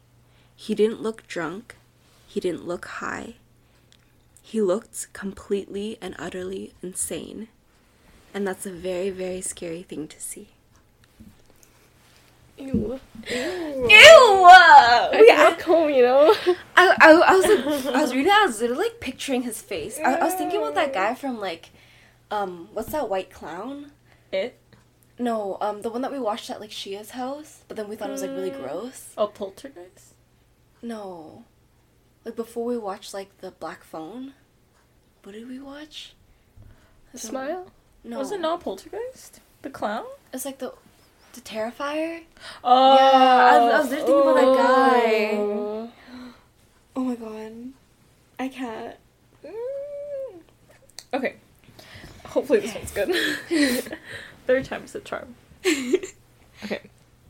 He 0.56 0.76
didn't 0.76 1.02
look 1.02 1.28
drunk, 1.28 1.76
he 2.28 2.40
didn't 2.40 2.68
look 2.68 2.86
high. 2.86 3.36
He 4.42 4.62
looked 4.62 5.14
completely 5.14 5.98
and 6.02 6.16
utterly 6.18 6.74
insane. 6.82 7.48
And 8.34 8.48
that's 8.48 8.66
a 8.66 8.72
very, 8.72 9.10
very 9.10 9.42
scary 9.42 9.84
thing 9.84 10.08
to 10.08 10.20
see. 10.20 10.50
Ew. 12.58 13.00
Ew. 13.30 13.88
Ew. 13.90 13.90
I 13.90 15.58
home, 15.66 15.90
you 15.90 16.04
know. 16.04 16.29
I, 16.76 16.96
I, 17.00 17.24
I 17.28 17.36
was 17.36 17.86
like, 17.86 17.96
I 17.96 18.02
was 18.02 18.14
reading. 18.14 18.32
I 18.32 18.46
was 18.46 18.62
literally 18.62 18.84
like 18.84 19.00
picturing 19.00 19.44
his 19.44 19.62
face. 19.62 20.00
I, 20.00 20.16
I 20.16 20.24
was 20.26 20.34
thinking 20.36 20.60
about 20.60 20.76
that 20.76 20.94
guy 20.94 21.16
from 21.16 21.40
like, 21.40 21.70
um, 22.32 22.70
what's 22.74 22.92
that 22.92 23.10
white 23.10 23.32
clown? 23.32 23.92
It. 24.32 24.58
No, 25.18 25.58
um, 25.60 25.82
the 25.82 25.90
one 25.90 26.02
that 26.02 26.12
we 26.12 26.20
watched 26.20 26.50
at 26.50 26.62
like 26.62 26.72
Shia's 26.72 27.12
house, 27.12 27.64
but 27.68 27.76
then 27.76 27.90
we 27.90 27.96
thought 27.96 28.10
it 28.10 28.14
was 28.14 28.22
like 28.22 28.32
really 28.32 28.52
mm. 28.52 28.62
gross. 28.62 29.14
Oh, 29.18 29.28
Poltergeist. 29.28 30.14
No, 30.82 31.44
like 32.24 32.36
before 32.36 32.66
we 32.66 32.78
watched 32.78 33.14
like 33.14 33.38
the 33.40 33.52
Black 33.52 33.84
Phone. 33.84 34.34
What 35.24 35.34
did 35.34 35.50
we 35.50 35.60
watch? 35.60 36.14
Smile. 37.14 37.72
No, 38.04 38.20
was 38.20 38.32
it 38.32 38.40
not 38.40 38.62
Poltergeist? 38.62 39.42
The 39.62 39.70
clown. 39.70 40.06
It's 40.32 40.46
like 40.46 40.60
the 40.60 40.74
the 41.34 41.42
Terrifier? 41.42 42.22
Oh, 42.64 42.96
yeah. 42.96 43.12
I, 43.12 43.58
I 43.58 43.80
was 43.80 43.90
thinking 43.90 44.08
oh. 44.08 44.30
about 44.30 44.58
that 44.58 45.88
guy. 45.88 45.92
Oh. 47.00 47.04
my 47.04 47.16
god, 47.16 47.54
I 48.38 48.50
can't. 48.50 48.98
Mm. 49.46 50.42
Okay, 51.14 51.36
hopefully 52.26 52.60
this 52.60 52.76
one's 52.76 52.92
good. 52.92 53.98
Third 54.48 54.66
time's 54.66 54.92
the 54.92 55.00
charm. 55.00 55.36
okay, 56.66 56.82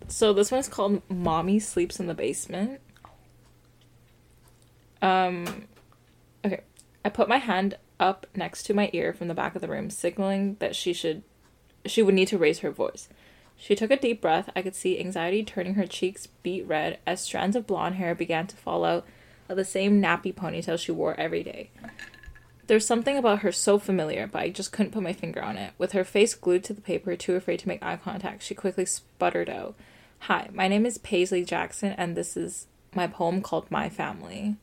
so 0.07 0.33
this 0.33 0.49
one's 0.49 0.67
called 0.67 1.03
"Mommy 1.07 1.59
Sleeps 1.59 1.99
in 1.99 2.07
the 2.07 2.15
Basement." 2.15 2.81
Um, 5.03 5.65
okay, 6.43 6.61
I 7.05 7.09
put 7.09 7.29
my 7.29 7.38
hand 7.38 7.77
up 7.99 8.25
next 8.35 8.63
to 8.63 8.73
my 8.73 8.89
ear 8.91 9.13
from 9.13 9.27
the 9.27 9.35
back 9.35 9.53
of 9.53 9.61
the 9.61 9.67
room, 9.67 9.91
signaling 9.91 10.57
that 10.59 10.75
she 10.75 10.93
should, 10.93 11.21
she 11.85 12.01
would 12.01 12.15
need 12.15 12.27
to 12.29 12.39
raise 12.39 12.59
her 12.59 12.71
voice. 12.71 13.07
She 13.55 13.75
took 13.75 13.91
a 13.91 13.97
deep 13.97 14.19
breath. 14.19 14.49
I 14.55 14.63
could 14.63 14.75
see 14.75 14.99
anxiety 14.99 15.43
turning 15.43 15.75
her 15.75 15.85
cheeks 15.85 16.27
beet 16.41 16.65
red 16.65 16.97
as 17.05 17.21
strands 17.21 17.55
of 17.55 17.67
blonde 17.67 17.95
hair 17.95 18.15
began 18.15 18.47
to 18.47 18.57
fall 18.57 18.83
out 18.83 19.05
of 19.50 19.58
the 19.58 19.65
same 19.65 20.01
nappy 20.01 20.34
ponytail 20.34 20.79
she 20.79 20.91
wore 20.91 21.20
every 21.20 21.44
day. 21.44 21.72
There's 22.68 22.86
something 22.86 23.18
about 23.18 23.39
her 23.39 23.51
so 23.51 23.79
familiar, 23.79 24.27
but 24.27 24.44
I 24.44 24.50
just 24.50 24.72
couldn't 24.72 24.91
put 24.91 25.01
my 25.01 25.12
finger 25.12 25.41
on 25.41 25.58
it. 25.58 25.74
With 25.79 25.94
her 25.94 26.03
face 26.03 26.36
glued 26.36 26.63
to 26.65 26.74
the 26.74 26.82
paper, 26.82 27.15
too 27.15 27.36
afraid 27.36 27.58
to 27.60 27.68
make 27.68 27.84
eye 27.84 27.98
contact, 27.98 28.44
she 28.44 28.53
quickly 28.53 28.86
sputtered 28.86 29.50
out, 29.50 29.75
Hi, 30.24 30.50
my 30.53 30.68
name 30.68 30.86
is 30.86 31.00
Paisley 31.00 31.44
Jackson, 31.44 31.94
and 31.98 32.15
this 32.15 32.38
is 32.38 32.68
my 32.94 33.08
poem 33.08 33.41
called 33.41 33.72
My 33.72 33.89
Family. 33.89 34.58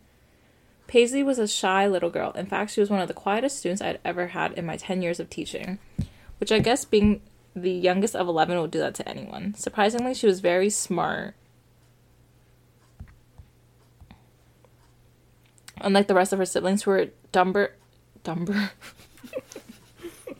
Paisley 0.86 1.22
was 1.22 1.40
a 1.40 1.48
shy 1.48 1.88
little 1.88 2.10
girl. 2.10 2.30
In 2.32 2.46
fact, 2.46 2.70
she 2.70 2.80
was 2.80 2.90
one 2.90 3.00
of 3.00 3.08
the 3.08 3.14
quietest 3.14 3.58
students 3.58 3.82
I'd 3.82 3.98
ever 4.04 4.28
had 4.28 4.52
in 4.52 4.66
my 4.66 4.76
10 4.76 5.02
years 5.02 5.18
of 5.18 5.28
teaching, 5.28 5.78
which 6.38 6.52
I 6.52 6.60
guess 6.60 6.84
being 6.84 7.22
the 7.56 7.72
youngest 7.72 8.14
of 8.14 8.28
11 8.28 8.56
will 8.56 8.66
do 8.66 8.78
that 8.78 8.94
to 8.96 9.08
anyone. 9.08 9.54
Surprisingly, 9.54 10.14
she 10.14 10.26
was 10.26 10.40
very 10.40 10.70
smart. 10.70 11.34
Unlike 15.86 16.08
the 16.08 16.16
rest 16.16 16.32
of 16.32 16.40
her 16.40 16.44
siblings 16.44 16.82
who 16.82 16.90
were 16.90 17.10
dumber 17.30 17.70
dumber 18.24 18.72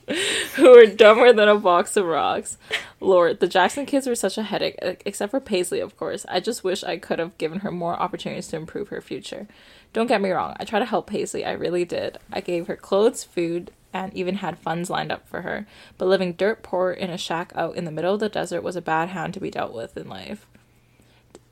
who 0.57 0.71
were 0.71 0.87
dumber 0.87 1.33
than 1.33 1.49
a 1.49 1.55
box 1.55 1.97
of 1.97 2.05
rocks. 2.05 2.59
Lord, 2.99 3.39
the 3.39 3.47
Jackson 3.47 3.87
kids 3.87 4.09
were 4.09 4.17
such 4.17 4.37
a 4.37 4.43
headache, 4.43 4.77
except 5.07 5.31
for 5.31 5.39
Paisley, 5.39 5.79
of 5.79 5.97
course. 5.97 6.27
I 6.29 6.41
just 6.41 6.65
wish 6.65 6.83
I 6.83 6.97
could 6.97 7.21
have 7.21 7.39
given 7.39 7.61
her 7.61 7.71
more 7.71 7.95
opportunities 7.95 8.49
to 8.49 8.57
improve 8.57 8.89
her 8.89 9.01
future. 9.01 9.47
Don't 9.93 10.09
get 10.09 10.21
me 10.21 10.33
wrong, 10.33 10.57
I 10.59 10.65
tried 10.65 10.81
to 10.81 10.85
help 10.85 11.07
Paisley, 11.07 11.45
I 11.45 11.53
really 11.53 11.85
did. 11.85 12.19
I 12.33 12.41
gave 12.41 12.67
her 12.67 12.75
clothes, 12.75 13.23
food, 13.23 13.71
and 13.93 14.13
even 14.15 14.37
had 14.37 14.59
funds 14.59 14.91
lined 14.91 15.13
up 15.13 15.29
for 15.29 15.43
her. 15.43 15.65
But 15.97 16.09
living 16.09 16.33
dirt 16.33 16.65
poor 16.65 16.91
in 16.91 17.11
a 17.11 17.17
shack 17.17 17.53
out 17.55 17.77
in 17.77 17.85
the 17.85 17.93
middle 17.93 18.15
of 18.15 18.21
the 18.21 18.29
desert 18.29 18.63
was 18.63 18.75
a 18.75 18.83
bad 18.83 19.11
hand 19.11 19.33
to 19.35 19.41
be 19.41 19.53
dealt 19.53 19.73
with 19.73 19.97
in 19.97 20.09
life. 20.09 20.45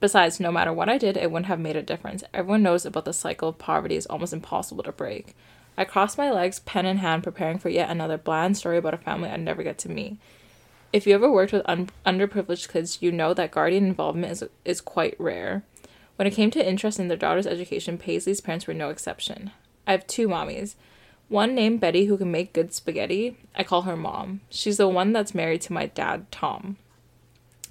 Besides, 0.04 0.38
no 0.38 0.52
matter 0.52 0.70
what 0.70 0.90
I 0.90 0.98
did, 0.98 1.16
it 1.16 1.30
wouldn't 1.30 1.46
have 1.46 1.58
made 1.58 1.76
a 1.76 1.82
difference. 1.82 2.22
Everyone 2.34 2.62
knows 2.62 2.84
about 2.84 3.06
the 3.06 3.14
cycle 3.14 3.48
of 3.48 3.56
poverty 3.56 3.96
is 3.96 4.04
almost 4.04 4.34
impossible 4.34 4.82
to 4.82 4.92
break. 4.92 5.34
I 5.78 5.84
crossed 5.86 6.18
my 6.18 6.30
legs, 6.30 6.58
pen 6.58 6.84
in 6.84 6.98
hand, 6.98 7.22
preparing 7.22 7.58
for 7.58 7.70
yet 7.70 7.88
another 7.88 8.18
bland 8.18 8.58
story 8.58 8.76
about 8.76 8.92
a 8.92 8.98
family 8.98 9.30
I'd 9.30 9.40
never 9.40 9.62
get 9.62 9.78
to 9.78 9.90
meet. 9.90 10.18
If 10.92 11.06
you 11.06 11.14
ever 11.14 11.32
worked 11.32 11.54
with 11.54 11.62
un- 11.64 11.88
underprivileged 12.04 12.70
kids, 12.70 12.98
you 13.00 13.12
know 13.12 13.32
that 13.32 13.50
guardian 13.50 13.86
involvement 13.86 14.30
is, 14.30 14.44
is 14.66 14.82
quite 14.82 15.18
rare. 15.18 15.62
When 16.16 16.28
it 16.28 16.34
came 16.34 16.50
to 16.50 16.68
interest 16.68 17.00
in 17.00 17.08
their 17.08 17.16
daughter's 17.16 17.46
education, 17.46 17.96
Paisley's 17.96 18.42
parents 18.42 18.66
were 18.66 18.74
no 18.74 18.90
exception. 18.90 19.52
I 19.86 19.92
have 19.92 20.06
two 20.06 20.28
mommies. 20.28 20.74
One 21.30 21.54
named 21.54 21.80
Betty 21.80 22.04
who 22.04 22.18
can 22.18 22.30
make 22.30 22.52
good 22.52 22.74
spaghetti. 22.74 23.38
I 23.56 23.64
call 23.64 23.82
her 23.82 23.96
mom. 23.96 24.42
She's 24.50 24.76
the 24.76 24.86
one 24.86 25.14
that's 25.14 25.34
married 25.34 25.62
to 25.62 25.72
my 25.72 25.86
dad, 25.86 26.30
Tom. 26.30 26.76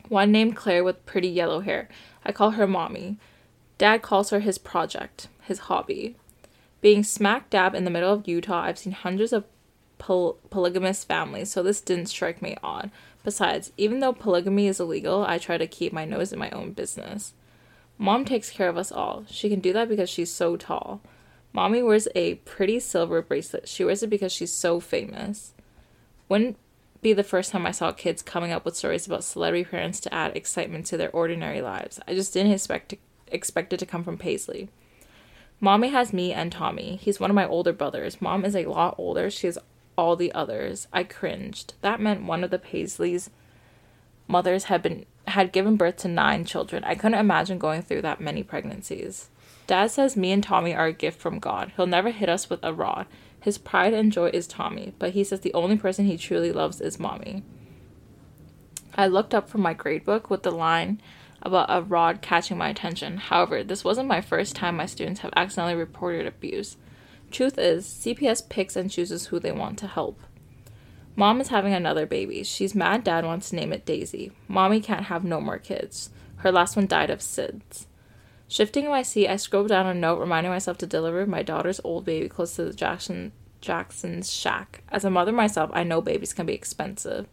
One 0.09 0.31
named 0.31 0.55
Claire 0.55 0.83
with 0.83 1.05
pretty 1.05 1.29
yellow 1.29 1.61
hair. 1.61 1.89
I 2.25 2.31
call 2.31 2.51
her 2.51 2.67
mommy. 2.67 3.17
Dad 3.77 4.01
calls 4.01 4.29
her 4.29 4.41
his 4.41 4.57
project, 4.57 5.27
his 5.41 5.59
hobby. 5.59 6.15
Being 6.81 7.03
smack 7.03 7.49
dab 7.49 7.73
in 7.73 7.85
the 7.85 7.89
middle 7.89 8.13
of 8.13 8.27
Utah, 8.27 8.63
I've 8.63 8.77
seen 8.77 8.93
hundreds 8.93 9.33
of 9.33 9.45
poly- 9.97 10.35
polygamous 10.49 11.03
families, 11.03 11.49
so 11.49 11.63
this 11.63 11.81
didn't 11.81 12.07
strike 12.07 12.41
me 12.41 12.57
odd. 12.61 12.91
Besides, 13.23 13.71
even 13.77 14.01
though 14.01 14.13
polygamy 14.13 14.67
is 14.67 14.79
illegal, 14.79 15.25
I 15.25 15.37
try 15.37 15.57
to 15.57 15.65
keep 15.65 15.93
my 15.93 16.03
nose 16.03 16.33
in 16.33 16.39
my 16.39 16.49
own 16.51 16.73
business. 16.73 17.33
Mom 17.97 18.25
takes 18.25 18.49
care 18.49 18.67
of 18.67 18.77
us 18.77 18.91
all. 18.91 19.23
She 19.29 19.49
can 19.49 19.61
do 19.61 19.71
that 19.73 19.87
because 19.87 20.09
she's 20.09 20.31
so 20.31 20.57
tall. 20.57 21.01
Mommy 21.53 21.81
wears 21.81 22.07
a 22.15 22.35
pretty 22.35 22.79
silver 22.79 23.21
bracelet. 23.21 23.67
She 23.67 23.85
wears 23.85 24.03
it 24.03 24.09
because 24.09 24.31
she's 24.31 24.51
so 24.51 24.79
famous. 24.79 25.53
Wouldn't 26.27 26.57
be 27.03 27.13
the 27.13 27.23
first 27.23 27.51
time 27.51 27.65
I 27.65 27.71
saw 27.71 27.91
kids 27.91 28.21
coming 28.21 28.51
up 28.51 28.65
with 28.65 28.75
stories 28.75 29.05
about 29.05 29.23
celebrity 29.23 29.65
parents 29.65 29.99
to 30.01 30.13
add 30.13 30.35
excitement 30.35 30.85
to 30.87 30.97
their 30.97 31.11
ordinary 31.11 31.61
lives. 31.61 31.99
I 32.07 32.13
just 32.13 32.33
didn't 32.33 32.53
expect 32.53 32.95
expect 33.27 33.73
it 33.73 33.77
to 33.77 33.85
come 33.85 34.03
from 34.03 34.17
Paisley. 34.17 34.69
Mommy 35.59 35.89
has 35.89 36.13
me 36.13 36.33
and 36.33 36.51
Tommy. 36.51 36.97
He's 37.01 37.19
one 37.19 37.29
of 37.29 37.35
my 37.35 37.47
older 37.47 37.73
brothers. 37.73 38.21
Mom 38.21 38.43
is 38.45 38.55
a 38.55 38.65
lot 38.65 38.95
older. 38.97 39.29
She 39.29 39.47
has 39.47 39.57
all 39.97 40.15
the 40.15 40.31
others. 40.33 40.87
I 40.91 41.03
cringed. 41.03 41.73
That 41.81 42.01
meant 42.01 42.25
one 42.25 42.43
of 42.43 42.49
the 42.49 42.59
Paisleys' 42.59 43.29
mothers 44.27 44.65
had 44.65 44.81
been 44.81 45.05
had 45.27 45.53
given 45.53 45.77
birth 45.77 45.97
to 45.97 46.07
nine 46.07 46.43
children. 46.45 46.83
I 46.83 46.95
couldn't 46.95 47.19
imagine 47.19 47.57
going 47.57 47.81
through 47.81 48.01
that 48.01 48.19
many 48.19 48.43
pregnancies. 48.43 49.29
Dad 49.67 49.91
says 49.91 50.17
me 50.17 50.31
and 50.31 50.43
Tommy 50.43 50.73
are 50.73 50.87
a 50.87 50.93
gift 50.93 51.21
from 51.21 51.39
God. 51.39 51.71
He'll 51.75 51.87
never 51.87 52.11
hit 52.11 52.27
us 52.27 52.49
with 52.49 52.59
a 52.61 52.73
rod. 52.73 53.05
His 53.43 53.57
pride 53.57 53.93
and 53.93 54.09
joy 54.09 54.29
is 54.29 54.47
Tommy, 54.47 54.93
but 54.99 55.09
he 55.09 55.25
says 55.25 55.41
the 55.41 55.53
only 55.53 55.75
person 55.75 56.05
he 56.05 56.17
truly 56.17 56.53
loves 56.53 56.79
is 56.79 56.97
Mommy. 56.97 57.43
I 58.95 59.07
looked 59.07 59.33
up 59.33 59.49
from 59.49 59.59
my 59.59 59.73
grade 59.73 60.05
book 60.05 60.29
with 60.29 60.43
the 60.43 60.51
line 60.51 61.01
about 61.41 61.65
a 61.67 61.81
rod 61.81 62.21
catching 62.21 62.57
my 62.57 62.69
attention. 62.69 63.17
However, 63.17 63.61
this 63.61 63.83
wasn't 63.83 64.07
my 64.07 64.21
first 64.21 64.55
time 64.55 64.77
my 64.77 64.85
students 64.85 65.19
have 65.19 65.33
accidentally 65.35 65.75
reported 65.75 66.25
abuse. 66.25 66.77
Truth 67.31 67.57
is, 67.57 67.85
CPS 67.85 68.47
picks 68.47 68.77
and 68.77 68.89
chooses 68.89 69.25
who 69.25 69.41
they 69.41 69.51
want 69.51 69.77
to 69.79 69.87
help. 69.87 70.21
Mom 71.17 71.41
is 71.41 71.49
having 71.49 71.73
another 71.73 72.05
baby. 72.05 72.45
She's 72.45 72.73
mad 72.73 73.03
dad 73.03 73.25
wants 73.25 73.49
to 73.49 73.57
name 73.57 73.73
it 73.73 73.85
Daisy. 73.85 74.31
Mommy 74.47 74.79
can't 74.79 75.07
have 75.07 75.25
no 75.25 75.41
more 75.41 75.57
kids. 75.57 76.11
Her 76.37 76.51
last 76.53 76.77
one 76.77 76.87
died 76.87 77.09
of 77.09 77.19
SIDS. 77.19 77.87
Shifting 78.47 78.85
in 78.85 78.91
my 78.91 79.01
seat, 79.01 79.27
I 79.27 79.37
scribbled 79.37 79.69
down 79.69 79.87
a 79.87 79.93
note 79.93 80.19
reminding 80.19 80.51
myself 80.51 80.77
to 80.79 80.87
deliver 80.87 81.25
my 81.25 81.41
daughter's 81.41 81.81
old 81.83 82.05
baby 82.05 82.29
clothes 82.29 82.55
to 82.55 82.65
the 82.65 82.73
Jackson 82.73 83.31
Jackson's 83.61 84.31
shack. 84.31 84.83
As 84.89 85.05
a 85.05 85.09
mother 85.09 85.31
myself, 85.31 85.71
I 85.73 85.83
know 85.83 86.01
babies 86.01 86.33
can 86.33 86.45
be 86.45 86.53
expensive. 86.53 87.27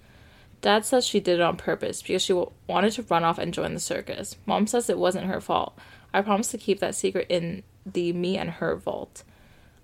Dad 0.61 0.85
says 0.85 1.07
she 1.07 1.21
did 1.21 1.41
it 1.41 1.43
on 1.43 1.57
purpose 1.57 2.03
because 2.03 2.23
she 2.23 2.33
wanted 2.69 2.93
to 2.93 3.03
run 3.03 3.25
off 3.25 3.39
and 3.39 3.53
join 3.53 3.75
the 3.75 3.81
circus. 3.81 4.37
Mom 4.47 4.67
says 4.67 4.89
it 4.89 4.99
wasn't 4.99 5.27
her 5.27 5.41
fault. 5.41 5.77
I 6.15 6.23
promised 6.23 6.53
to 6.53 6.59
keep 6.59 6.81
that 6.81 6.95
secret 6.95 7.27
in 7.29 7.63
the 7.85 8.13
me 8.13 8.37
and 8.37 8.51
her 8.51 8.77
vault. 8.77 9.25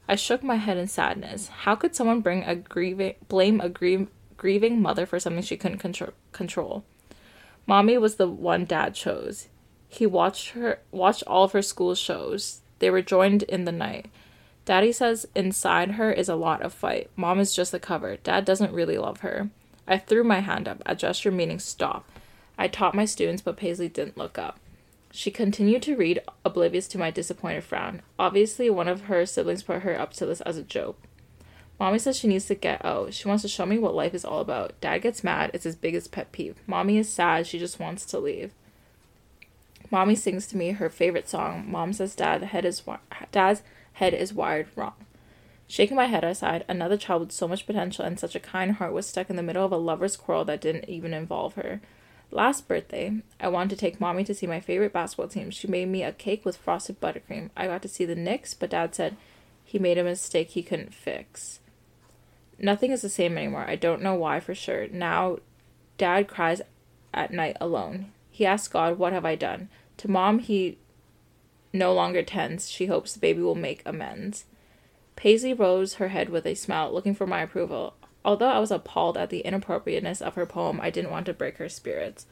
I 0.08 0.14
shook 0.14 0.42
my 0.42 0.56
head 0.56 0.76
in 0.76 0.86
sadness. 0.86 1.48
How 1.48 1.74
could 1.74 1.96
someone 1.96 2.20
bring 2.20 2.44
a 2.44 2.54
grieving 2.54 3.14
blame 3.28 3.60
a 3.60 3.68
grie- 3.68 4.08
grieving 4.36 4.80
mother 4.80 5.04
for 5.06 5.18
something 5.18 5.42
she 5.42 5.56
couldn't 5.56 5.78
contro- 5.78 6.12
control? 6.32 6.84
Mommy 7.66 7.98
was 7.98 8.16
the 8.16 8.28
one 8.28 8.64
dad 8.64 8.94
chose. 8.94 9.48
He 9.88 10.06
watched 10.06 10.50
her 10.50 10.80
watched 10.90 11.22
all 11.26 11.44
of 11.44 11.52
her 11.52 11.62
school 11.62 11.94
shows. 11.94 12.60
They 12.78 12.90
were 12.90 13.02
joined 13.02 13.42
in 13.44 13.64
the 13.64 13.72
night. 13.72 14.06
Daddy 14.64 14.90
says 14.92 15.26
inside 15.34 15.92
her 15.92 16.12
is 16.12 16.28
a 16.28 16.34
lot 16.34 16.62
of 16.62 16.72
fight. 16.72 17.10
Mom 17.14 17.38
is 17.38 17.54
just 17.54 17.72
the 17.72 17.78
cover. 17.78 18.16
Dad 18.16 18.44
doesn't 18.44 18.72
really 18.72 18.98
love 18.98 19.20
her. 19.20 19.50
I 19.86 19.98
threw 19.98 20.24
my 20.24 20.40
hand 20.40 20.66
up, 20.66 20.82
a 20.84 20.96
gesture 20.96 21.30
meaning 21.30 21.60
stop. 21.60 22.08
I 22.58 22.66
taught 22.66 22.94
my 22.94 23.04
students, 23.04 23.42
but 23.42 23.56
Paisley 23.56 23.88
didn't 23.88 24.18
look 24.18 24.38
up. 24.38 24.58
She 25.12 25.30
continued 25.30 25.82
to 25.82 25.96
read, 25.96 26.20
oblivious 26.44 26.88
to 26.88 26.98
my 26.98 27.10
disappointed 27.10 27.64
frown. 27.64 28.02
Obviously, 28.18 28.68
one 28.68 28.88
of 28.88 29.02
her 29.02 29.24
siblings 29.24 29.62
put 29.62 29.82
her 29.82 29.98
up 29.98 30.12
to 30.14 30.26
this 30.26 30.40
as 30.40 30.56
a 30.56 30.62
joke. 30.62 31.00
Mommy 31.78 31.98
says 31.98 32.16
she 32.16 32.26
needs 32.28 32.46
to 32.46 32.54
get 32.54 32.84
out. 32.84 33.14
She 33.14 33.28
wants 33.28 33.42
to 33.42 33.48
show 33.48 33.66
me 33.66 33.78
what 33.78 33.94
life 33.94 34.14
is 34.14 34.24
all 34.24 34.40
about. 34.40 34.78
Dad 34.80 34.98
gets 34.98 35.22
mad. 35.22 35.50
It's 35.54 35.64
his 35.64 35.76
biggest 35.76 36.10
pet 36.10 36.32
peeve. 36.32 36.56
Mommy 36.66 36.98
is 36.98 37.08
sad. 37.08 37.46
She 37.46 37.58
just 37.58 37.78
wants 37.78 38.04
to 38.06 38.18
leave. 38.18 38.52
Mommy 39.90 40.14
sings 40.14 40.46
to 40.48 40.56
me 40.56 40.72
her 40.72 40.90
favorite 40.90 41.28
song. 41.28 41.64
Mom 41.70 41.92
says 41.92 42.14
dad 42.14 42.42
head 42.42 42.64
is 42.64 42.80
wi- 42.80 43.00
dad's 43.32 43.62
head 43.94 44.14
is 44.14 44.34
wired 44.34 44.68
wrong. 44.76 44.94
Shaking 45.68 45.96
my 45.96 46.06
head 46.06 46.22
aside, 46.22 46.64
another 46.68 46.96
child 46.96 47.22
with 47.22 47.32
so 47.32 47.48
much 47.48 47.66
potential 47.66 48.04
and 48.04 48.18
such 48.18 48.34
a 48.36 48.40
kind 48.40 48.72
heart 48.72 48.92
was 48.92 49.06
stuck 49.06 49.30
in 49.30 49.36
the 49.36 49.42
middle 49.42 49.64
of 49.64 49.72
a 49.72 49.76
lover's 49.76 50.16
quarrel 50.16 50.44
that 50.44 50.60
didn't 50.60 50.88
even 50.88 51.12
involve 51.12 51.54
her. 51.54 51.80
Last 52.30 52.68
birthday, 52.68 53.22
I 53.40 53.48
wanted 53.48 53.70
to 53.70 53.76
take 53.76 54.00
mommy 54.00 54.24
to 54.24 54.34
see 54.34 54.46
my 54.46 54.60
favorite 54.60 54.92
basketball 54.92 55.28
team. 55.28 55.50
She 55.50 55.66
made 55.66 55.88
me 55.88 56.02
a 56.02 56.12
cake 56.12 56.44
with 56.44 56.56
frosted 56.56 57.00
buttercream. 57.00 57.50
I 57.56 57.66
got 57.66 57.82
to 57.82 57.88
see 57.88 58.04
the 58.04 58.14
Knicks, 58.14 58.54
but 58.54 58.70
dad 58.70 58.94
said 58.94 59.16
he 59.64 59.78
made 59.78 59.98
a 59.98 60.04
mistake 60.04 60.50
he 60.50 60.62
couldn't 60.62 60.94
fix. 60.94 61.60
Nothing 62.58 62.90
is 62.90 63.02
the 63.02 63.08
same 63.08 63.36
anymore. 63.36 63.64
I 63.66 63.76
don't 63.76 64.02
know 64.02 64.14
why 64.14 64.40
for 64.40 64.54
sure. 64.54 64.88
Now, 64.88 65.38
dad 65.98 66.28
cries 66.28 66.62
at 67.12 67.32
night 67.32 67.56
alone. 67.60 68.12
He 68.36 68.44
asks 68.44 68.68
God, 68.68 68.98
What 68.98 69.14
have 69.14 69.24
I 69.24 69.34
done? 69.34 69.70
To 69.96 70.10
mom, 70.10 70.40
he 70.40 70.76
no 71.72 71.94
longer 71.94 72.22
tends. 72.22 72.70
She 72.70 72.84
hopes 72.84 73.14
the 73.14 73.18
baby 73.18 73.40
will 73.40 73.54
make 73.54 73.80
amends. 73.86 74.44
Paisley 75.16 75.54
rose 75.54 75.94
her 75.94 76.08
head 76.08 76.28
with 76.28 76.44
a 76.44 76.54
smile, 76.54 76.92
looking 76.92 77.14
for 77.14 77.26
my 77.26 77.40
approval. 77.40 77.94
Although 78.26 78.50
I 78.50 78.58
was 78.58 78.70
appalled 78.70 79.16
at 79.16 79.30
the 79.30 79.40
inappropriateness 79.40 80.20
of 80.20 80.34
her 80.34 80.44
poem, 80.44 80.82
I 80.82 80.90
didn't 80.90 81.12
want 81.12 81.24
to 81.24 81.32
break 81.32 81.56
her 81.56 81.70
spirits. 81.70 82.26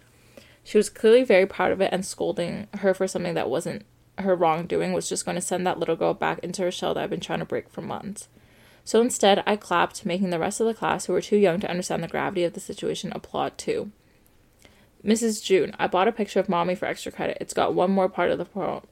She 0.62 0.76
was 0.76 0.90
clearly 0.90 1.24
very 1.24 1.46
proud 1.46 1.72
of 1.72 1.80
it, 1.80 1.88
and 1.90 2.04
scolding 2.04 2.68
her 2.80 2.92
for 2.92 3.08
something 3.08 3.32
that 3.32 3.48
wasn't 3.48 3.86
her 4.18 4.36
wrongdoing 4.36 4.92
was 4.92 5.08
just 5.08 5.24
going 5.24 5.36
to 5.36 5.40
send 5.40 5.66
that 5.66 5.78
little 5.78 5.96
girl 5.96 6.12
back 6.12 6.38
into 6.40 6.60
her 6.60 6.70
shell 6.70 6.92
that 6.92 7.02
I've 7.02 7.08
been 7.08 7.18
trying 7.18 7.38
to 7.38 7.46
break 7.46 7.70
for 7.70 7.80
months. 7.80 8.28
So 8.84 9.00
instead, 9.00 9.42
I 9.46 9.56
clapped, 9.56 10.04
making 10.04 10.28
the 10.28 10.38
rest 10.38 10.60
of 10.60 10.66
the 10.66 10.74
class, 10.74 11.06
who 11.06 11.14
were 11.14 11.22
too 11.22 11.38
young 11.38 11.60
to 11.60 11.70
understand 11.70 12.02
the 12.02 12.08
gravity 12.08 12.44
of 12.44 12.52
the 12.52 12.60
situation, 12.60 13.10
applaud 13.14 13.56
too. 13.56 13.90
Mrs. 15.04 15.44
June, 15.44 15.74
I 15.78 15.86
bought 15.86 16.08
a 16.08 16.12
picture 16.12 16.40
of 16.40 16.48
mommy 16.48 16.74
for 16.74 16.86
extra 16.86 17.12
credit. 17.12 17.36
It's 17.40 17.52
got 17.52 17.74
one 17.74 17.90
more 17.90 18.08
part 18.08 18.30
of 18.30 18.38
the 18.38 18.46
po- 18.46 18.84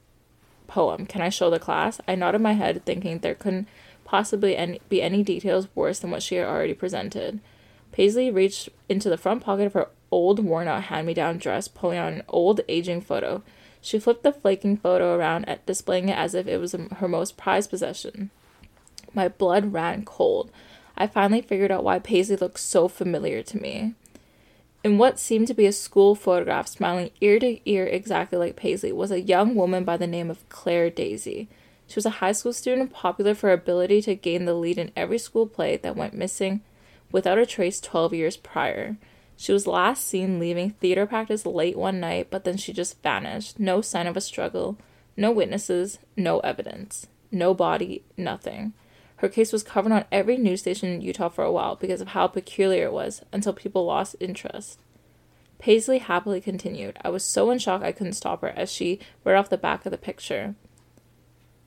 poem. 0.67 1.07
Can 1.07 1.23
I 1.23 1.31
show 1.31 1.49
the 1.49 1.59
class? 1.59 2.01
I 2.07 2.15
nodded 2.15 2.43
my 2.43 2.53
head, 2.53 2.85
thinking 2.85 3.19
there 3.19 3.35
couldn't 3.35 3.69
possibly 4.05 4.57
any, 4.57 4.81
be 4.91 5.01
any 5.01 5.23
details 5.23 5.69
worse 5.75 6.01
than 6.01 6.11
what 6.11 6.23
she 6.23 6.35
had 6.35 6.47
already 6.47 6.75
presented. 6.75 7.41
Paisley 7.93 8.31
reached 8.31 8.69
into 8.89 9.09
the 9.09 9.17
front 9.17 9.43
pocket 9.43 9.67
of 9.67 9.73
her 9.73 9.89
old, 10.11 10.39
worn 10.39 10.69
out 10.69 10.85
hand 10.85 11.07
me 11.07 11.15
down 11.15 11.39
dress, 11.39 11.67
pulling 11.67 11.99
out 11.99 12.13
an 12.13 12.23
old, 12.29 12.61
aging 12.69 13.01
photo. 13.01 13.43
She 13.81 13.99
flipped 13.99 14.23
the 14.23 14.33
flaking 14.33 14.77
photo 14.77 15.17
around, 15.17 15.49
at 15.49 15.65
displaying 15.65 16.11
it 16.11 16.19
as 16.19 16.35
if 16.35 16.47
it 16.47 16.59
was 16.59 16.73
her 16.73 17.09
most 17.09 17.39
prized 17.39 17.71
possession. 17.71 18.31
My 19.15 19.29
blood 19.29 19.73
ran 19.73 20.05
cold. 20.05 20.51
I 20.97 21.07
finally 21.07 21.41
figured 21.41 21.71
out 21.71 21.85
why 21.85 21.99
Paisley 21.99 22.37
looked 22.37 22.61
so 22.61 22.87
familiar 22.87 23.43
to 23.43 23.61
me. 23.61 23.95
In 24.85 24.99
what 24.99 25.19
seemed 25.19 25.47
to 25.47 25.55
be 25.55 25.67
a 25.67 25.73
school 25.73 26.17
photograph, 26.17 26.67
smiling 26.67 27.11
ear 27.21 27.39
to 27.39 27.71
ear 27.71 27.87
exactly 27.87 28.37
like 28.37 28.57
Paisley, 28.57 28.91
was 28.91 29.13
a 29.13 29.21
young 29.21 29.55
woman 29.55 29.85
by 29.85 29.97
the 29.97 30.09
name 30.09 30.29
of 30.29 30.49
Claire 30.49 30.91
Daisy. 30.91 31.49
She 31.87 31.95
was 31.95 32.07
a 32.07 32.19
high 32.19 32.33
school 32.33 32.53
student, 32.53 32.93
popular 32.93 33.35
for 33.35 33.47
her 33.47 33.53
ability 33.53 34.03
to 34.03 34.17
gain 34.17 34.45
the 34.45 34.55
lead 34.55 34.79
in 34.79 34.91
every 34.97 35.19
school 35.19 35.47
play 35.47 35.77
that 35.77 35.95
went 35.95 36.15
missing 36.15 36.63
without 37.13 37.39
a 37.39 37.47
trace 37.47 37.81
12 37.81 38.15
years 38.15 38.37
prior. 38.37 38.97
She 39.37 39.53
was 39.53 39.69
last 39.69 40.05
seen 40.05 40.41
leaving 40.41 40.71
theater 40.71 41.07
practice 41.07 41.47
late 41.47 41.77
one 41.77 42.01
night, 42.01 42.29
but 42.31 42.43
then 42.43 42.57
she 42.57 42.73
just 42.73 43.01
vanished. 43.03 43.61
No 43.61 43.83
sign 43.83 44.09
of 44.09 44.17
a 44.17 44.21
struggle, 44.21 44.79
no 45.17 45.31
witnesses, 45.31 45.99
no 46.17 46.41
evidence, 46.41 47.07
no 47.31 47.55
body, 47.55 48.03
nothing. 48.17 48.73
Her 49.23 49.29
case 49.29 49.53
was 49.53 49.63
covered 49.63 49.93
on 49.93 50.05
every 50.11 50.37
news 50.37 50.63
station 50.63 50.89
in 50.89 51.01
Utah 51.01 51.29
for 51.29 51.45
a 51.45 51.53
while 51.53 51.77
because 51.77 52.01
of 52.01 52.09
how 52.09 52.27
peculiar 52.27 52.87
it 52.87 52.93
was, 52.93 53.23
until 53.33 53.53
people 53.53 53.85
lost 53.85 54.17
interest. 54.19 54.81
Paisley 55.61 55.99
happily 55.99 56.41
continued. 56.41 56.99
I 57.05 57.09
was 57.09 57.23
so 57.23 57.53
in 57.53 57.61
shock 57.61 57.83
I 57.83 57.93
couldn't 57.93 58.15
stop 58.15 58.41
her 58.41 58.49
as 58.49 58.73
she 58.73 58.99
read 59.23 59.37
off 59.37 59.49
the 59.49 59.57
back 59.57 59.87
of 59.87 59.93
the 59.93 59.97
picture. 59.97 60.57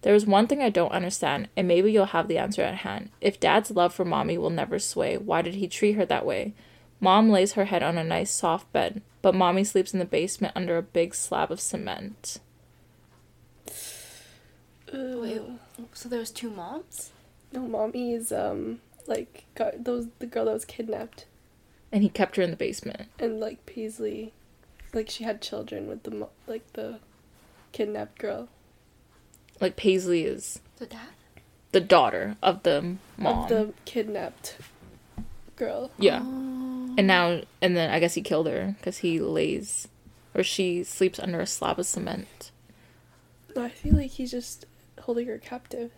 There 0.01 0.13
is 0.13 0.25
one 0.25 0.47
thing 0.47 0.61
I 0.61 0.69
don't 0.69 0.91
understand, 0.91 1.47
and 1.55 1.65
maybe 1.65 1.93
you'll 1.93 2.07
have 2.07 2.27
the 2.27 2.37
answer 2.37 2.61
at 2.61 2.75
hand. 2.75 3.09
If 3.21 3.39
Dad's 3.39 3.71
love 3.71 3.93
for 3.93 4.03
Mommy 4.03 4.37
will 4.37 4.49
never 4.49 4.77
sway, 4.77 5.17
why 5.17 5.41
did 5.41 5.55
he 5.55 5.69
treat 5.69 5.93
her 5.93 6.05
that 6.07 6.25
way? 6.25 6.53
Mom 6.99 7.29
lays 7.29 7.53
her 7.53 7.65
head 7.65 7.83
on 7.83 7.97
a 7.97 8.03
nice 8.03 8.31
soft 8.31 8.69
bed, 8.73 9.01
but 9.21 9.33
Mommy 9.33 9.63
sleeps 9.63 9.93
in 9.93 9.99
the 9.99 10.05
basement 10.05 10.51
under 10.57 10.77
a 10.77 10.83
big 10.83 11.15
slab 11.15 11.51
of 11.51 11.61
cement. 11.61 12.39
Wait, 14.91 15.41
so 15.93 16.09
there 16.09 16.19
was 16.19 16.31
two 16.31 16.49
moms? 16.49 17.11
No, 17.51 17.62
mommy 17.62 18.13
is 18.13 18.31
um 18.31 18.79
like 19.08 19.45
got 19.55 19.84
those 19.84 20.08
the 20.19 20.25
girl 20.25 20.45
that 20.45 20.53
was 20.53 20.65
kidnapped, 20.65 21.25
And 21.91 22.03
he 22.03 22.10
kept 22.10 22.36
her 22.38 22.43
in 22.43 22.51
the 22.51 22.58
basement. 22.58 23.08
and 23.19 23.39
like 23.39 23.65
Paisley, 23.65 24.34
like 24.93 25.10
she 25.10 25.23
had 25.23 25.41
children 25.41 25.88
with 25.88 26.03
the 26.03 26.12
mo- 26.12 26.29
like 26.47 26.73
the 26.73 26.99
kidnapped 27.71 28.17
girl 28.19 28.47
Like 29.62 29.75
Paisley 29.75 30.23
is 30.23 30.60
The 30.77 30.86
dad? 30.88 31.10
the 31.71 31.81
daughter 31.81 32.38
of 32.41 32.63
the 32.63 32.95
mom. 33.17 33.43
of 33.43 33.49
the 33.49 33.73
kidnapped 33.86 34.58
girl. 35.55 35.91
yeah. 35.97 36.21
Oh. 36.23 36.93
And 36.97 37.08
now, 37.08 37.41
and 37.62 37.75
then 37.75 37.89
I 37.91 37.99
guess 37.99 38.13
he 38.13 38.21
killed 38.21 38.47
her 38.47 38.75
because 38.77 38.99
he 38.99 39.19
lays, 39.19 39.89
or 40.34 40.43
she 40.43 40.84
sleeps 40.86 41.19
under 41.19 41.41
a 41.41 41.45
slab 41.45 41.77
of 41.77 41.86
cement. 41.86 42.51
No, 43.53 43.63
I 43.63 43.69
feel 43.69 43.95
like 43.95 44.12
he's 44.12 44.31
just 44.31 44.65
holding 45.01 45.27
her 45.27 45.38
captive 45.38 45.91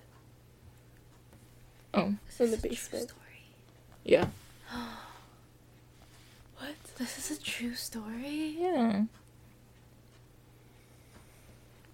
Oh, 1.94 2.04
in 2.04 2.20
the 2.38 2.38
This 2.38 2.40
is 2.40 2.54
a 2.54 2.58
true 2.58 2.70
basement. 2.70 3.10
story. 3.10 3.42
yeah. 4.04 4.28
What? 6.60 6.76
This 6.98 7.18
is 7.32 7.38
a 7.38 7.42
true 7.42 7.76
story. 7.76 8.56
Yeah. 8.60 9.04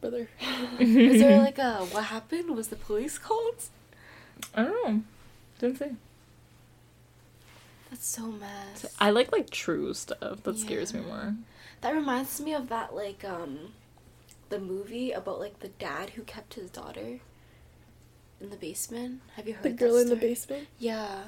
Brother. 0.02 0.28
Is 0.80 1.22
there 1.22 1.40
like 1.40 1.58
a 1.60 1.86
what 1.86 2.06
happened? 2.06 2.56
Was 2.56 2.70
the 2.70 2.76
police 2.76 3.18
called? 3.18 3.56
I 4.56 4.64
don't 4.64 4.88
know. 4.88 5.04
Didn't 5.60 5.78
say. 5.80 5.92
That's 7.90 8.06
so 8.08 8.24
mad. 8.28 8.90
I 9.00 9.12
like 9.12 9.32
like 9.32 9.50
true 9.50 9.94
stuff. 9.94 10.44
That 10.44 10.58
scares 10.58 10.94
me 10.94 11.02
more. 11.02 11.36
That 11.82 11.94
reminds 11.94 12.40
me 12.42 12.54
of 12.54 12.70
that 12.70 12.96
like 12.96 13.24
um 13.26 13.74
the 14.50 14.60
movie 14.60 15.12
about 15.12 15.40
like 15.40 15.60
the 15.60 15.70
dad 15.70 16.12
who 16.12 16.24
kept 16.24 16.54
his 16.56 16.70
daughter 16.70 17.20
in 18.44 18.50
the 18.50 18.58
basement. 18.58 19.22
Have 19.36 19.48
you 19.48 19.54
heard 19.54 19.64
The 19.64 19.70
that 19.70 19.78
girl 19.78 19.98
in 19.98 20.10
the 20.10 20.16
basement. 20.16 20.68
Yeah. 20.78 21.24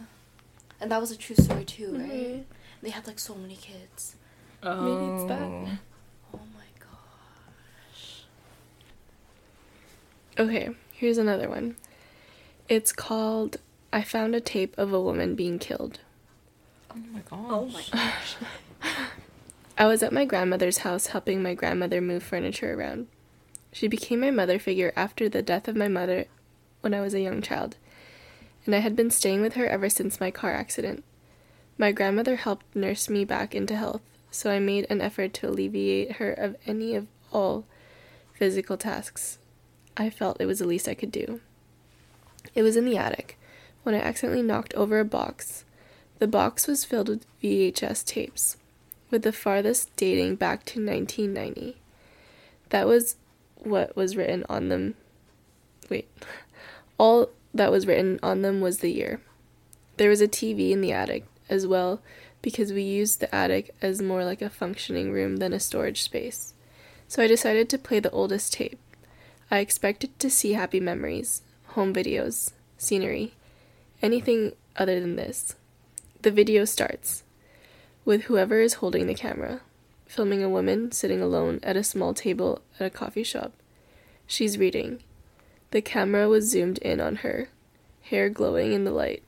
And 0.80 0.92
that 0.92 1.00
was 1.00 1.12
a 1.12 1.18
true 1.18 1.36
story 1.36 1.64
too, 1.64 1.98
right? 1.98 2.10
Mhm. 2.10 2.44
They 2.82 2.90
had 2.90 3.08
like 3.08 3.20
so 3.20 3.36
many 3.36 3.56
kids. 3.56 4.16
Oh. 4.62 5.16
it's 5.16 5.30
that. 5.30 5.80
Oh 6.34 6.40
my 6.54 6.68
gosh. 6.80 8.24
Okay, 10.38 10.70
here's 10.92 11.18
another 11.18 11.50
one. 11.50 11.78
It's 12.68 12.92
called 12.92 13.58
I 13.94 14.02
found 14.04 14.36
a 14.36 14.42
tape 14.42 14.78
of 14.78 14.92
a 14.92 15.02
woman 15.02 15.36
being 15.36 15.58
killed. 15.58 16.00
Oh 16.92 16.96
my 16.96 17.22
god. 17.22 17.46
Oh 17.50 17.66
my 17.68 17.84
gosh. 17.92 18.36
I 19.78 19.86
was 19.86 20.04
at 20.04 20.14
my 20.14 20.26
grandmother's 20.26 20.80
house 20.80 21.08
helping 21.08 21.42
my 21.42 21.54
grandmother 21.54 22.02
move 22.02 22.24
furniture 22.24 22.74
around. 22.74 23.08
She 23.72 23.88
became 23.88 24.22
my 24.22 24.32
mother 24.32 24.58
figure 24.60 24.94
after 24.96 25.28
the 25.28 25.42
death 25.42 25.68
of 25.68 25.76
my 25.76 25.88
mother 25.88 26.26
when 26.86 26.94
I 26.94 27.02
was 27.02 27.16
a 27.16 27.20
young 27.20 27.42
child, 27.42 27.78
and 28.68 28.76
I 28.76 28.80
had 28.80 28.96
been 28.96 29.10
staying 29.10 29.42
with 29.42 29.56
her 29.56 29.66
ever 29.66 29.90
since 29.90 30.20
my 30.20 30.30
car 30.30 30.54
accident. 30.54 31.04
My 31.80 31.92
grandmother 31.92 32.36
helped 32.36 32.76
nurse 32.76 33.10
me 33.10 33.26
back 33.26 33.56
into 33.56 33.76
health, 33.76 34.04
so 34.30 34.52
I 34.52 34.60
made 34.60 34.86
an 34.88 35.02
effort 35.02 35.34
to 35.34 35.50
alleviate 35.50 36.18
her 36.18 36.32
of 36.32 36.56
any 36.68 36.94
of 36.94 37.08
all 37.34 37.66
physical 38.36 38.78
tasks. 38.78 39.40
I 39.98 40.12
felt 40.12 40.40
it 40.40 40.46
was 40.46 40.60
the 40.60 40.68
least 40.68 40.88
I 40.88 40.94
could 40.94 41.12
do. 41.12 41.42
It 42.54 42.62
was 42.62 42.78
in 42.78 42.86
the 42.86 42.98
attic 42.98 43.40
when 43.82 43.96
I 43.96 44.00
accidentally 44.00 44.44
knocked 44.44 44.76
over 44.76 45.00
a 45.00 45.06
box. 45.06 45.66
The 46.20 46.28
box 46.28 46.68
was 46.68 46.86
filled 46.86 47.10
with 47.10 47.26
VHS 47.42 48.06
tapes 48.06 48.58
with 49.10 49.24
the 49.24 49.34
farthest 49.34 49.96
dating 49.96 50.36
back 50.36 50.66
to 50.66 50.86
1990. 50.86 51.78
That 52.70 52.86
was 52.86 53.16
what 53.58 53.96
was 53.96 54.16
written 54.16 54.46
on 54.48 54.70
them. 54.70 54.94
Wait. 55.90 56.08
All 56.98 57.30
that 57.54 57.72
was 57.72 57.88
written 57.88 58.20
on 58.22 58.42
them 58.42 58.62
was 58.62 58.80
the 58.80 58.92
year. 58.92 59.22
There 59.98 60.10
was 60.10 60.22
a 60.22 60.28
TV 60.28 60.72
in 60.72 60.82
the 60.82 60.92
attic 60.92 61.26
as 61.50 61.66
well 61.66 62.02
because 62.42 62.74
we 62.74 62.84
used 62.84 63.20
the 63.20 63.34
attic 63.34 63.74
as 63.82 64.02
more 64.02 64.24
like 64.24 64.42
a 64.42 64.50
functioning 64.50 65.12
room 65.12 65.38
than 65.38 65.54
a 65.54 65.60
storage 65.60 66.02
space. 66.02 66.54
So 67.08 67.24
I 67.24 67.28
decided 67.28 67.70
to 67.70 67.78
play 67.78 68.00
the 68.00 68.12
oldest 68.12 68.54
tape. 68.54 68.80
I 69.50 69.60
expected 69.60 70.18
to 70.20 70.30
see 70.30 70.54
happy 70.54 70.80
memories, 70.80 71.42
home 71.70 71.94
videos, 71.94 72.52
scenery, 72.78 73.34
anything 74.02 74.54
other 74.76 75.00
than 75.00 75.16
this. 75.16 75.56
The 76.22 76.32
video 76.32 76.66
starts 76.66 77.24
with 78.06 78.24
whoever 78.24 78.60
is 78.60 78.76
holding 78.76 79.08
the 79.08 79.16
camera, 79.16 79.62
filming 80.06 80.44
a 80.44 80.50
woman 80.50 80.92
sitting 80.92 81.22
alone 81.22 81.60
at 81.64 81.76
a 81.76 81.84
small 81.84 82.14
table 82.14 82.62
at 82.80 82.86
a 82.86 82.90
coffee 82.90 83.24
shop. 83.24 83.54
She's 84.28 84.58
reading. 84.58 85.02
The 85.76 85.82
camera 85.82 86.30
was 86.30 86.50
zoomed 86.50 86.78
in 86.78 87.02
on 87.02 87.18
her, 87.18 87.50
hair 88.04 88.30
glowing 88.30 88.72
in 88.72 88.86
the 88.86 88.92
light. 88.92 89.24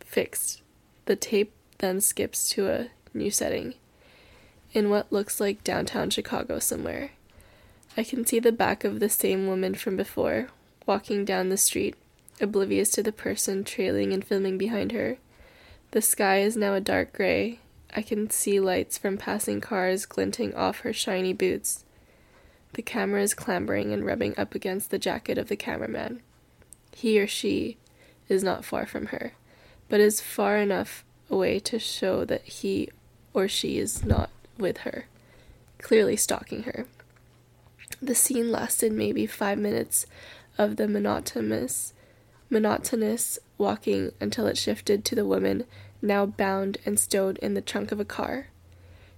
Fixed. 0.00 0.60
The 1.06 1.16
tape 1.16 1.54
then 1.78 2.02
skips 2.02 2.50
to 2.50 2.68
a 2.68 2.88
new 3.14 3.30
setting. 3.30 3.72
In 4.74 4.90
what 4.90 5.10
looks 5.10 5.40
like 5.40 5.64
downtown 5.64 6.10
Chicago 6.10 6.58
somewhere. 6.58 7.12
I 7.96 8.04
can 8.04 8.26
see 8.26 8.38
the 8.38 8.52
back 8.52 8.84
of 8.84 9.00
the 9.00 9.08
same 9.08 9.46
woman 9.46 9.72
from 9.74 9.96
before, 9.96 10.48
walking 10.84 11.24
down 11.24 11.48
the 11.48 11.56
street, 11.56 11.94
oblivious 12.42 12.90
to 12.90 13.02
the 13.02 13.10
person 13.10 13.64
trailing 13.64 14.12
and 14.12 14.22
filming 14.22 14.58
behind 14.58 14.92
her. 14.92 15.16
The 15.92 16.02
sky 16.02 16.40
is 16.40 16.58
now 16.58 16.74
a 16.74 16.80
dark 16.82 17.14
gray. 17.14 17.60
I 17.96 18.02
can 18.02 18.28
see 18.28 18.60
lights 18.60 18.98
from 18.98 19.16
passing 19.16 19.62
cars 19.62 20.04
glinting 20.04 20.54
off 20.54 20.80
her 20.80 20.92
shiny 20.92 21.32
boots. 21.32 21.86
The 22.74 22.82
camera 22.82 23.22
is 23.22 23.34
clambering 23.34 23.92
and 23.92 24.04
rubbing 24.04 24.34
up 24.38 24.54
against 24.54 24.90
the 24.90 24.98
jacket 24.98 25.38
of 25.38 25.48
the 25.48 25.56
cameraman. 25.56 26.22
He 26.92 27.20
or 27.20 27.26
she 27.26 27.76
is 28.28 28.44
not 28.44 28.64
far 28.64 28.86
from 28.86 29.06
her, 29.06 29.32
but 29.88 30.00
is 30.00 30.20
far 30.20 30.56
enough 30.56 31.04
away 31.28 31.58
to 31.60 31.78
show 31.78 32.24
that 32.24 32.42
he 32.44 32.88
or 33.34 33.48
she 33.48 33.78
is 33.78 34.04
not 34.04 34.30
with 34.58 34.78
her, 34.78 35.06
clearly 35.78 36.16
stalking 36.16 36.64
her. 36.64 36.86
The 38.00 38.14
scene 38.14 38.50
lasted 38.50 38.92
maybe 38.92 39.26
five 39.26 39.58
minutes 39.58 40.06
of 40.56 40.76
the 40.76 40.88
monotonous, 40.88 41.92
monotonous 42.48 43.38
walking 43.58 44.12
until 44.20 44.46
it 44.46 44.56
shifted 44.56 45.04
to 45.04 45.14
the 45.14 45.26
woman 45.26 45.64
now 46.02 46.24
bound 46.26 46.78
and 46.86 46.98
stowed 46.98 47.38
in 47.38 47.54
the 47.54 47.60
trunk 47.60 47.92
of 47.92 48.00
a 48.00 48.04
car. 48.04 48.48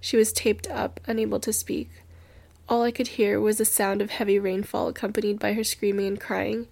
She 0.01 0.17
was 0.17 0.33
taped 0.33 0.67
up, 0.69 0.99
unable 1.07 1.39
to 1.39 1.53
speak. 1.53 1.89
All 2.69 2.81
I 2.81 2.91
could 2.91 3.09
hear 3.09 3.39
was 3.39 3.57
the 3.57 3.65
sound 3.65 4.01
of 4.01 4.09
heavy 4.09 4.39
rainfall 4.39 4.87
accompanied 4.87 5.37
by 5.37 5.53
her 5.53 5.63
screaming 5.63 6.07
and 6.07 6.19
crying. 6.19 6.67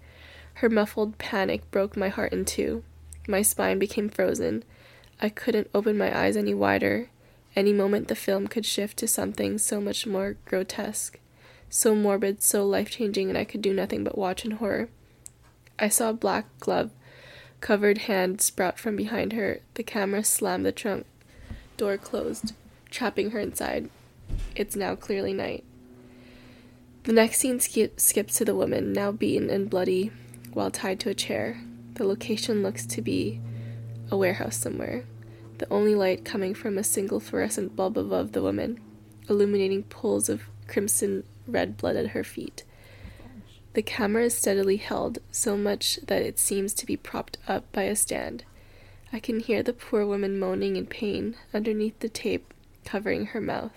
Her 0.56 0.69
muffled 0.69 1.17
panic 1.17 1.69
broke 1.69 1.97
my 1.97 2.10
heart 2.10 2.32
in 2.32 2.45
two. 2.45 2.84
My 3.27 3.41
spine 3.41 3.77
became 3.77 4.10
frozen. 4.10 4.63
I 5.21 5.30
couldn't 5.30 5.69
open 5.73 5.97
my 5.97 6.17
eyes 6.17 6.38
any 6.38 6.54
wider. 6.54 7.10
Any 7.56 7.73
moment 7.73 8.08
the 8.08 8.15
film 8.15 8.47
could 8.47 8.65
shift 8.65 8.97
to 8.97 9.08
something 9.08 9.58
so 9.58 9.82
much 9.82 10.08
more 10.08 10.38
grotesque, 10.45 11.19
so 11.69 11.93
morbid, 11.93 12.41
so 12.41 12.65
life 12.65 12.89
changing, 12.89 13.30
and 13.30 13.38
I 13.38 13.43
could 13.43 13.62
do 13.62 13.73
nothing 13.73 14.04
but 14.04 14.17
watch 14.17 14.45
in 14.45 14.51
horror. 14.51 14.88
I 15.77 15.89
saw 15.89 16.10
a 16.10 16.13
black 16.13 16.45
glove 16.60 16.91
covered 17.60 17.99
hand 17.99 18.41
sprout 18.41 18.80
from 18.80 18.95
behind 18.95 19.34
her. 19.34 19.60
The 19.73 19.84
camera 19.84 20.23
slammed 20.23 20.65
the 20.65 20.71
trunk 20.71 21.06
door 21.75 21.97
closed, 21.97 22.54
trapping 22.89 23.32
her 23.32 23.39
inside. 23.39 23.89
It's 24.56 24.75
now 24.75 24.95
clearly 24.95 25.34
night. 25.34 25.63
The 27.03 27.13
next 27.13 27.39
scene 27.39 27.59
skip- 27.59 27.99
skips 27.99 28.37
to 28.37 28.45
the 28.45 28.55
woman, 28.55 28.93
now 28.93 29.11
beaten 29.11 29.49
and 29.49 29.69
bloody, 29.69 30.11
while 30.53 30.69
tied 30.69 30.99
to 30.99 31.09
a 31.09 31.15
chair. 31.15 31.59
The 31.95 32.05
location 32.05 32.61
looks 32.61 32.85
to 32.85 33.01
be 33.01 33.41
a 34.11 34.17
warehouse 34.17 34.57
somewhere, 34.57 35.05
the 35.57 35.71
only 35.71 35.95
light 35.95 36.23
coming 36.23 36.53
from 36.53 36.77
a 36.77 36.83
single 36.83 37.19
fluorescent 37.19 37.75
bulb 37.75 37.97
above 37.97 38.33
the 38.33 38.41
woman, 38.43 38.79
illuminating 39.27 39.83
pools 39.83 40.29
of 40.29 40.43
crimson 40.67 41.23
red 41.47 41.75
blood 41.75 41.95
at 41.95 42.09
her 42.09 42.23
feet. 42.23 42.63
The 43.73 43.81
camera 43.81 44.25
is 44.25 44.35
steadily 44.35 44.77
held, 44.77 45.19
so 45.31 45.57
much 45.57 45.97
that 46.07 46.21
it 46.21 46.37
seems 46.37 46.73
to 46.75 46.85
be 46.85 46.97
propped 46.97 47.37
up 47.47 47.71
by 47.71 47.83
a 47.83 47.95
stand. 47.95 48.43
I 49.11 49.19
can 49.19 49.39
hear 49.39 49.63
the 49.63 49.73
poor 49.73 50.05
woman 50.05 50.37
moaning 50.37 50.75
in 50.75 50.85
pain 50.85 51.35
underneath 51.53 51.99
the 51.99 52.09
tape 52.09 52.53
covering 52.85 53.27
her 53.27 53.41
mouth. 53.41 53.71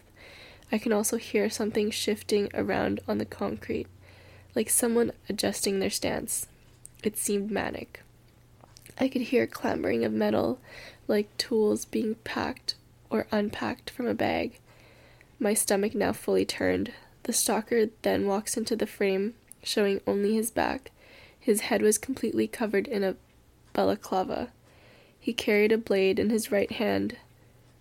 I 0.75 0.79
can 0.79 0.93
also 0.93 1.19
hear 1.19 1.49
something 1.51 1.93
shifting 1.93 2.49
around 2.53 2.99
on 3.07 3.19
the 3.19 3.25
concrete, 3.25 3.87
like 4.57 4.69
someone 4.69 5.13
adjusting 5.29 5.79
their 5.79 5.89
stance. 5.89 6.49
It 7.05 7.17
seemed 7.17 7.49
manic. 7.49 8.03
I 8.99 9.07
could 9.07 9.23
hear 9.23 9.47
clambering 9.47 10.05
of 10.05 10.13
metal, 10.13 10.59
like 11.07 11.29
tools 11.39 11.85
being 11.85 12.17
packed 12.25 12.75
or 13.09 13.29
unpacked 13.31 13.89
from 13.89 14.09
a 14.09 14.15
bag. 14.15 14.59
My 15.39 15.55
stomach 15.55 15.95
now 15.95 16.13
fully 16.13 16.45
turned. 16.45 16.93
The 17.23 17.33
stalker 17.33 17.91
then 18.03 18.27
walks 18.27 18.57
into 18.57 18.75
the 18.75 18.85
frame, 18.85 19.35
showing 19.63 20.01
only 20.09 20.35
his 20.35 20.51
back. 20.51 20.91
His 21.39 21.61
head 21.61 21.83
was 21.83 21.99
completely 21.99 22.49
covered 22.49 22.89
in 22.89 23.05
a 23.05 23.15
balaclava. 23.75 24.49
He 25.21 25.35
carried 25.35 25.71
a 25.71 25.79
blade 25.79 26.19
in 26.19 26.31
his 26.31 26.51
right 26.51 26.73
hand. 26.73 27.17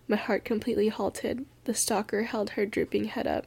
My 0.06 0.16
heart 0.16 0.44
completely 0.44 0.88
halted. 0.88 1.46
The 1.64 1.74
stalker 1.74 2.24
held 2.24 2.50
her 2.50 2.66
drooping 2.66 3.06
head 3.06 3.26
up, 3.26 3.46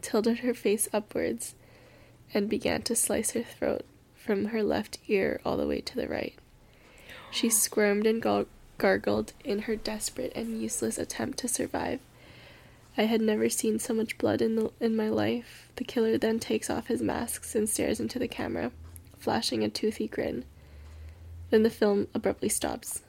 tilted 0.00 0.40
her 0.40 0.54
face 0.54 0.88
upwards, 0.92 1.54
and 2.34 2.48
began 2.48 2.82
to 2.82 2.96
slice 2.96 3.32
her 3.32 3.42
throat 3.42 3.84
from 4.16 4.46
her 4.46 4.62
left 4.62 4.98
ear 5.08 5.40
all 5.44 5.56
the 5.56 5.66
way 5.66 5.80
to 5.80 5.96
the 5.96 6.08
right. 6.08 6.34
She 7.30 7.50
squirmed 7.50 8.06
and 8.06 8.20
gar- 8.20 8.46
gargled 8.78 9.32
in 9.44 9.60
her 9.60 9.76
desperate 9.76 10.32
and 10.34 10.60
useless 10.60 10.98
attempt 10.98 11.38
to 11.38 11.48
survive. 11.48 12.00
I 12.96 13.04
had 13.04 13.20
never 13.20 13.48
seen 13.48 13.78
so 13.78 13.94
much 13.94 14.18
blood 14.18 14.42
in 14.42 14.56
the, 14.56 14.70
in 14.80 14.94
my 14.94 15.08
life. 15.08 15.68
The 15.76 15.84
killer 15.84 16.18
then 16.18 16.38
takes 16.38 16.68
off 16.68 16.88
his 16.88 17.00
masks 17.00 17.54
and 17.54 17.68
stares 17.68 18.00
into 18.00 18.18
the 18.18 18.28
camera, 18.28 18.70
flashing 19.18 19.64
a 19.64 19.68
toothy 19.68 20.08
grin. 20.08 20.44
Then 21.50 21.62
the 21.62 21.70
film 21.70 22.08
abruptly 22.12 22.48
stops. 22.48 23.02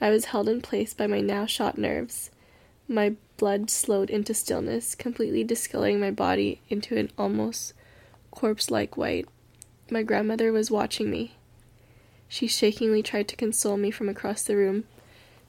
I 0.00 0.10
was 0.10 0.26
held 0.26 0.48
in 0.48 0.60
place 0.60 0.92
by 0.92 1.06
my 1.06 1.20
now 1.20 1.46
shot 1.46 1.78
nerves. 1.78 2.30
My 2.86 3.14
blood 3.36 3.70
slowed 3.70 4.10
into 4.10 4.34
stillness, 4.34 4.94
completely 4.94 5.42
discoloring 5.42 5.98
my 6.00 6.10
body 6.10 6.60
into 6.68 6.96
an 6.96 7.10
almost 7.16 7.72
corpse 8.30 8.70
like 8.70 8.96
white. 8.96 9.26
My 9.90 10.02
grandmother 10.02 10.52
was 10.52 10.70
watching 10.70 11.10
me. 11.10 11.34
She 12.28 12.46
shakingly 12.46 13.02
tried 13.02 13.28
to 13.28 13.36
console 13.36 13.76
me 13.76 13.90
from 13.90 14.08
across 14.08 14.42
the 14.42 14.56
room, 14.56 14.84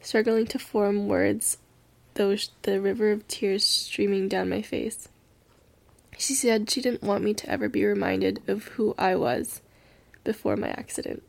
struggling 0.02 0.46
to 0.48 0.60
form 0.60 1.08
words, 1.08 1.58
though 2.14 2.36
the 2.62 2.80
river 2.80 3.12
of 3.12 3.28
tears 3.28 3.66
streaming 3.66 4.28
down 4.28 4.50
my 4.50 4.62
face. 4.62 5.10
She 6.18 6.34
said 6.34 6.70
she 6.70 6.82
didn't 6.82 7.04
want 7.04 7.24
me 7.24 7.34
to 7.36 7.50
ever 7.50 7.70
be 7.70 7.86
reminded 7.86 8.42
of 8.48 8.66
who 8.70 8.96
I 8.98 9.16
was 9.16 9.62
before 10.24 10.56
my 10.56 10.70
accident. 10.70 11.24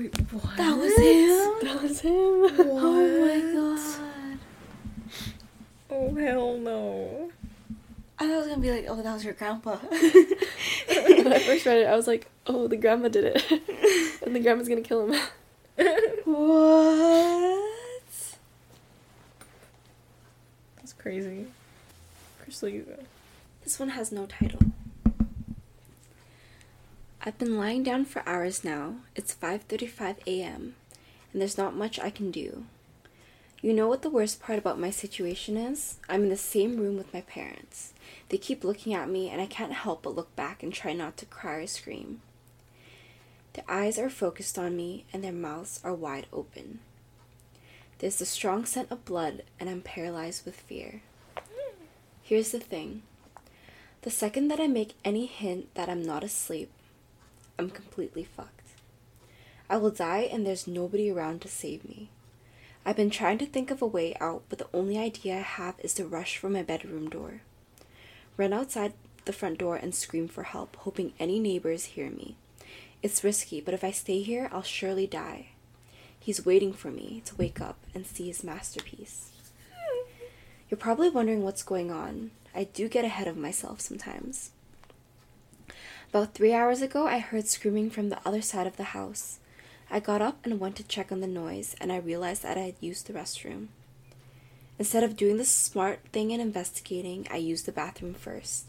Wait, 0.00 0.16
what? 0.32 0.56
That 0.56 0.78
was 0.78 0.96
him. 0.96 1.68
That 1.68 1.82
was 1.82 2.00
him. 2.00 2.10
Oh 2.72 3.20
my 3.20 3.40
god. 3.52 4.38
Oh 5.90 6.14
hell 6.14 6.56
no. 6.56 7.30
I 8.18 8.26
thought 8.26 8.32
it 8.32 8.36
was 8.38 8.46
gonna 8.46 8.62
be 8.62 8.70
like, 8.70 8.86
oh, 8.88 9.02
that 9.02 9.12
was 9.12 9.22
your 9.22 9.34
grandpa. 9.34 9.76
when 9.76 11.32
I 11.34 11.38
first 11.40 11.66
read 11.66 11.82
it, 11.82 11.86
I 11.86 11.96
was 11.96 12.06
like, 12.06 12.30
oh, 12.46 12.66
the 12.66 12.78
grandma 12.78 13.08
did 13.08 13.24
it. 13.36 14.22
and 14.22 14.34
the 14.34 14.40
grandma's 14.40 14.70
gonna 14.70 14.80
kill 14.80 15.06
him. 15.06 15.20
what? 16.24 17.62
That's 20.76 20.94
crazy. 20.94 21.46
Crystal, 22.42 22.70
you 22.70 22.82
go. 22.84 22.96
This 23.64 23.78
one 23.78 23.90
has 23.90 24.10
no 24.10 24.24
title. 24.24 24.60
I've 27.22 27.36
been 27.36 27.58
lying 27.58 27.82
down 27.82 28.06
for 28.06 28.26
hours 28.26 28.64
now. 28.64 28.94
It's 29.14 29.34
5:35 29.34 30.26
a.m. 30.26 30.74
and 31.32 31.42
there's 31.42 31.58
not 31.58 31.76
much 31.76 31.98
I 31.98 32.08
can 32.08 32.30
do. 32.30 32.64
You 33.60 33.74
know 33.74 33.88
what 33.88 34.00
the 34.00 34.08
worst 34.08 34.40
part 34.40 34.58
about 34.58 34.80
my 34.80 34.88
situation 34.88 35.58
is? 35.58 35.98
I'm 36.08 36.22
in 36.22 36.28
the 36.30 36.36
same 36.38 36.78
room 36.78 36.96
with 36.96 37.12
my 37.12 37.20
parents. 37.20 37.92
They 38.30 38.38
keep 38.38 38.64
looking 38.64 38.94
at 38.94 39.10
me 39.10 39.28
and 39.28 39.38
I 39.38 39.44
can't 39.44 39.74
help 39.74 40.02
but 40.04 40.14
look 40.14 40.34
back 40.34 40.62
and 40.62 40.72
try 40.72 40.94
not 40.94 41.18
to 41.18 41.26
cry 41.26 41.56
or 41.56 41.66
scream. 41.66 42.22
Their 43.52 43.66
eyes 43.68 43.98
are 43.98 44.08
focused 44.08 44.58
on 44.58 44.74
me 44.74 45.04
and 45.12 45.22
their 45.22 45.30
mouths 45.30 45.78
are 45.84 45.92
wide 45.92 46.26
open. 46.32 46.80
There's 47.98 48.16
the 48.16 48.24
strong 48.24 48.64
scent 48.64 48.90
of 48.90 49.04
blood 49.04 49.42
and 49.58 49.68
I'm 49.68 49.82
paralyzed 49.82 50.46
with 50.46 50.56
fear. 50.56 51.02
Here's 52.22 52.52
the 52.52 52.60
thing. 52.60 53.02
The 54.00 54.10
second 54.10 54.48
that 54.48 54.60
I 54.60 54.68
make 54.68 54.94
any 55.04 55.26
hint 55.26 55.74
that 55.74 55.90
I'm 55.90 56.02
not 56.02 56.24
asleep, 56.24 56.72
I'm 57.60 57.68
completely 57.68 58.24
fucked. 58.24 58.70
I 59.68 59.76
will 59.76 59.90
die 59.90 60.26
and 60.32 60.46
there's 60.46 60.66
nobody 60.66 61.10
around 61.10 61.42
to 61.42 61.48
save 61.48 61.86
me. 61.86 62.08
I've 62.86 62.96
been 62.96 63.10
trying 63.10 63.36
to 63.36 63.44
think 63.44 63.70
of 63.70 63.82
a 63.82 63.86
way 63.86 64.16
out, 64.18 64.44
but 64.48 64.58
the 64.58 64.68
only 64.72 64.96
idea 64.96 65.36
I 65.36 65.40
have 65.40 65.74
is 65.80 65.92
to 65.94 66.06
rush 66.06 66.38
for 66.38 66.48
my 66.48 66.62
bedroom 66.62 67.10
door. 67.10 67.42
Run 68.38 68.54
outside 68.54 68.94
the 69.26 69.34
front 69.34 69.58
door 69.58 69.76
and 69.76 69.94
scream 69.94 70.26
for 70.26 70.44
help, 70.44 70.74
hoping 70.76 71.12
any 71.20 71.38
neighbors 71.38 71.84
hear 71.84 72.08
me. 72.08 72.36
It's 73.02 73.22
risky, 73.22 73.60
but 73.60 73.74
if 73.74 73.84
I 73.84 73.90
stay 73.90 74.22
here, 74.22 74.48
I'll 74.50 74.62
surely 74.62 75.06
die. 75.06 75.48
He's 76.18 76.46
waiting 76.46 76.72
for 76.72 76.90
me 76.90 77.20
to 77.26 77.36
wake 77.36 77.60
up 77.60 77.76
and 77.94 78.06
see 78.06 78.28
his 78.28 78.42
masterpiece. 78.42 79.32
You're 80.70 80.78
probably 80.78 81.10
wondering 81.10 81.42
what's 81.42 81.62
going 81.62 81.90
on. 81.90 82.30
I 82.54 82.64
do 82.64 82.88
get 82.88 83.04
ahead 83.04 83.28
of 83.28 83.36
myself 83.36 83.82
sometimes. 83.82 84.52
About 86.10 86.34
three 86.34 86.52
hours 86.52 86.82
ago, 86.82 87.06
I 87.06 87.20
heard 87.20 87.46
screaming 87.46 87.88
from 87.88 88.08
the 88.08 88.18
other 88.26 88.42
side 88.42 88.66
of 88.66 88.76
the 88.76 88.98
house. 88.98 89.38
I 89.88 90.00
got 90.00 90.20
up 90.20 90.44
and 90.44 90.58
went 90.58 90.74
to 90.76 90.82
check 90.82 91.12
on 91.12 91.20
the 91.20 91.28
noise, 91.28 91.76
and 91.80 91.92
I 91.92 91.98
realized 91.98 92.42
that 92.42 92.58
I 92.58 92.62
had 92.62 92.74
used 92.80 93.06
the 93.06 93.12
restroom. 93.12 93.68
Instead 94.76 95.04
of 95.04 95.16
doing 95.16 95.36
the 95.36 95.44
smart 95.44 96.00
thing 96.10 96.32
and 96.32 96.42
investigating, 96.42 97.28
I 97.30 97.36
used 97.36 97.64
the 97.64 97.70
bathroom 97.70 98.14
first. 98.14 98.64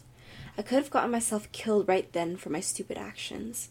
I 0.56 0.62
could 0.62 0.76
have 0.76 0.90
gotten 0.90 1.10
myself 1.10 1.50
killed 1.50 1.88
right 1.88 2.12
then 2.12 2.36
for 2.36 2.50
my 2.50 2.60
stupid 2.60 2.96
actions, 2.96 3.70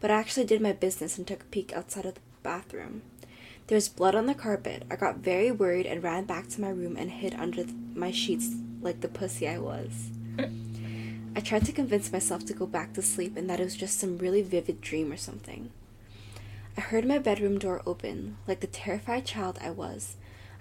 but 0.00 0.10
I 0.10 0.14
actually 0.14 0.46
did 0.46 0.60
my 0.60 0.72
business 0.72 1.16
and 1.16 1.24
took 1.24 1.42
a 1.42 1.52
peek 1.52 1.72
outside 1.72 2.06
of 2.06 2.14
the 2.14 2.20
bathroom. 2.42 3.02
There 3.68 3.76
was 3.76 3.88
blood 3.88 4.16
on 4.16 4.26
the 4.26 4.34
carpet. 4.34 4.82
I 4.90 4.96
got 4.96 5.18
very 5.18 5.52
worried 5.52 5.86
and 5.86 6.02
ran 6.02 6.24
back 6.24 6.48
to 6.48 6.60
my 6.60 6.70
room 6.70 6.96
and 6.96 7.08
hid 7.08 7.34
under 7.34 7.66
my 7.94 8.10
sheets 8.10 8.48
like 8.80 9.00
the 9.00 9.06
pussy 9.06 9.46
I 9.46 9.58
was. 9.58 10.10
I 11.34 11.40
tried 11.40 11.64
to 11.64 11.72
convince 11.72 12.12
myself 12.12 12.44
to 12.46 12.52
go 12.52 12.66
back 12.66 12.92
to 12.92 13.02
sleep 13.02 13.36
and 13.36 13.48
that 13.48 13.58
it 13.58 13.64
was 13.64 13.74
just 13.74 13.98
some 13.98 14.18
really 14.18 14.42
vivid 14.42 14.82
dream 14.82 15.10
or 15.10 15.16
something. 15.16 15.70
I 16.76 16.82
heard 16.82 17.06
my 17.06 17.18
bedroom 17.18 17.58
door 17.58 17.80
open. 17.86 18.36
Like 18.46 18.60
the 18.60 18.66
terrified 18.66 19.24
child 19.24 19.58
I 19.62 19.70
was, 19.70 20.16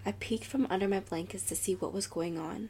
I 0.06 0.14
peeked 0.14 0.46
from 0.46 0.68
under 0.70 0.88
my 0.88 1.02
blankets 1.02 1.44
to 1.46 1.56
see 1.56 1.76
what 1.76 1.94
was 1.94 2.08
going 2.08 2.38
on. 2.38 2.70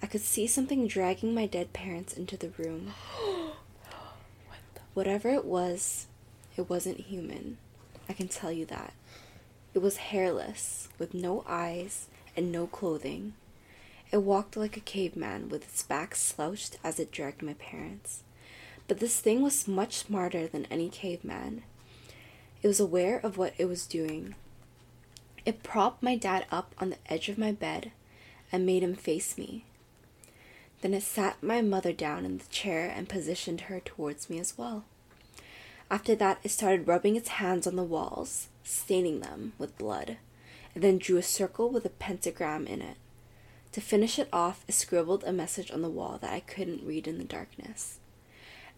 I 0.00 0.06
could 0.06 0.20
see 0.20 0.46
something 0.46 0.86
dragging 0.86 1.34
my 1.34 1.46
dead 1.46 1.72
parents 1.72 2.16
into 2.16 2.36
the 2.36 2.50
room. 2.50 2.94
Whatever 4.94 5.30
it 5.30 5.44
was, 5.44 6.06
it 6.56 6.70
wasn't 6.70 7.00
human. 7.00 7.58
I 8.08 8.12
can 8.12 8.28
tell 8.28 8.52
you 8.52 8.64
that. 8.66 8.94
It 9.74 9.80
was 9.80 9.96
hairless, 9.96 10.88
with 10.98 11.12
no 11.12 11.44
eyes 11.46 12.06
and 12.36 12.50
no 12.52 12.68
clothing. 12.68 13.34
It 14.10 14.22
walked 14.22 14.56
like 14.56 14.76
a 14.76 14.80
caveman 14.80 15.48
with 15.48 15.64
its 15.64 15.82
back 15.82 16.14
slouched 16.14 16.78
as 16.82 16.98
it 16.98 17.12
dragged 17.12 17.42
my 17.42 17.54
parents. 17.54 18.22
But 18.86 19.00
this 19.00 19.20
thing 19.20 19.42
was 19.42 19.68
much 19.68 19.96
smarter 19.96 20.46
than 20.46 20.66
any 20.66 20.88
caveman. 20.88 21.62
It 22.62 22.68
was 22.68 22.80
aware 22.80 23.18
of 23.18 23.36
what 23.36 23.52
it 23.58 23.66
was 23.66 23.86
doing. 23.86 24.34
It 25.44 25.62
propped 25.62 26.02
my 26.02 26.16
dad 26.16 26.46
up 26.50 26.74
on 26.78 26.90
the 26.90 26.96
edge 27.06 27.28
of 27.28 27.38
my 27.38 27.52
bed 27.52 27.92
and 28.50 28.64
made 28.64 28.82
him 28.82 28.94
face 28.94 29.36
me. 29.36 29.64
Then 30.80 30.94
it 30.94 31.02
sat 31.02 31.42
my 31.42 31.60
mother 31.60 31.92
down 31.92 32.24
in 32.24 32.38
the 32.38 32.46
chair 32.46 32.92
and 32.94 33.08
positioned 33.08 33.62
her 33.62 33.80
towards 33.80 34.30
me 34.30 34.38
as 34.38 34.56
well. 34.56 34.84
After 35.90 36.14
that, 36.16 36.38
it 36.42 36.50
started 36.50 36.86
rubbing 36.86 37.16
its 37.16 37.28
hands 37.28 37.66
on 37.66 37.76
the 37.76 37.82
walls, 37.82 38.48
staining 38.62 39.20
them 39.20 39.52
with 39.58 39.78
blood, 39.78 40.18
and 40.74 40.84
then 40.84 40.98
drew 40.98 41.16
a 41.16 41.22
circle 41.22 41.70
with 41.70 41.84
a 41.84 41.90
pentagram 41.90 42.66
in 42.66 42.80
it. 42.80 42.96
To 43.78 43.84
finish 43.84 44.18
it 44.18 44.28
off, 44.32 44.64
it 44.66 44.72
scribbled 44.72 45.22
a 45.22 45.32
message 45.32 45.70
on 45.70 45.82
the 45.82 45.88
wall 45.88 46.18
that 46.20 46.32
I 46.32 46.40
couldn't 46.40 46.84
read 46.84 47.06
in 47.06 47.18
the 47.18 47.22
darkness. 47.22 48.00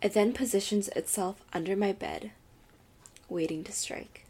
It 0.03 0.13
then 0.13 0.35
positions 0.35 0.89
itself 0.89 1.43
under 1.55 1.75
my 1.75 1.93
bed, 1.93 2.33
waiting 3.27 3.65
to 3.65 3.73
strike. 3.73 4.27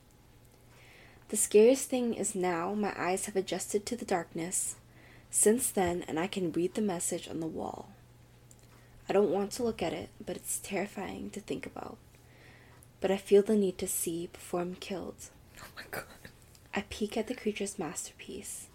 The 1.31 1.37
scariest 1.37 1.89
thing 1.89 2.15
is 2.15 2.37
now 2.37 2.73
my 2.73 2.95
eyes 2.97 3.27
have 3.27 3.35
adjusted 3.35 3.85
to 3.85 3.97
the 3.97 4.05
darkness 4.05 4.77
since 5.29 5.73
then, 5.73 6.05
and 6.07 6.21
I 6.21 6.29
can 6.29 6.53
read 6.53 6.75
the 6.75 6.83
message 6.83 7.29
on 7.29 7.41
the 7.41 7.49
wall. 7.49 7.89
I 9.09 9.13
don't 9.13 9.33
want 9.33 9.51
to 9.55 9.65
look 9.65 9.83
at 9.83 9.93
it, 9.93 10.11
but 10.25 10.37
it's 10.37 10.61
terrifying 10.63 11.31
to 11.31 11.41
think 11.41 11.67
about. 11.67 11.99
But 13.01 13.11
I 13.11 13.17
feel 13.17 13.43
the 13.43 13.57
need 13.57 13.77
to 13.79 13.89
see 13.89 14.29
before 14.33 14.61
I'm 14.61 14.77
killed. 14.77 15.31
Oh 15.59 15.67
my 15.75 15.83
god. 15.91 16.05
I 16.73 16.83
peek 16.83 17.17
at 17.17 17.27
the 17.27 17.35
creature's 17.35 17.77
masterpiece. 17.77 18.69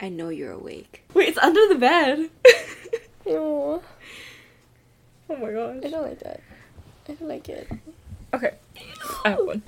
I 0.00 0.08
know 0.08 0.28
you're 0.28 0.52
awake. 0.52 1.04
Wait, 1.14 1.28
it's 1.28 1.38
under 1.38 1.68
the 1.68 1.76
bed. 1.76 2.30
Ew. 3.26 3.82
Oh 5.28 5.36
my 5.36 5.50
gosh. 5.50 5.78
I 5.84 5.90
don't 5.90 6.02
like 6.02 6.18
that. 6.20 6.40
I 7.08 7.12
don't 7.12 7.28
like 7.28 7.48
it. 7.48 7.68
Okay. 8.34 8.54
I 9.24 9.30
have 9.30 9.38
one. 9.40 9.62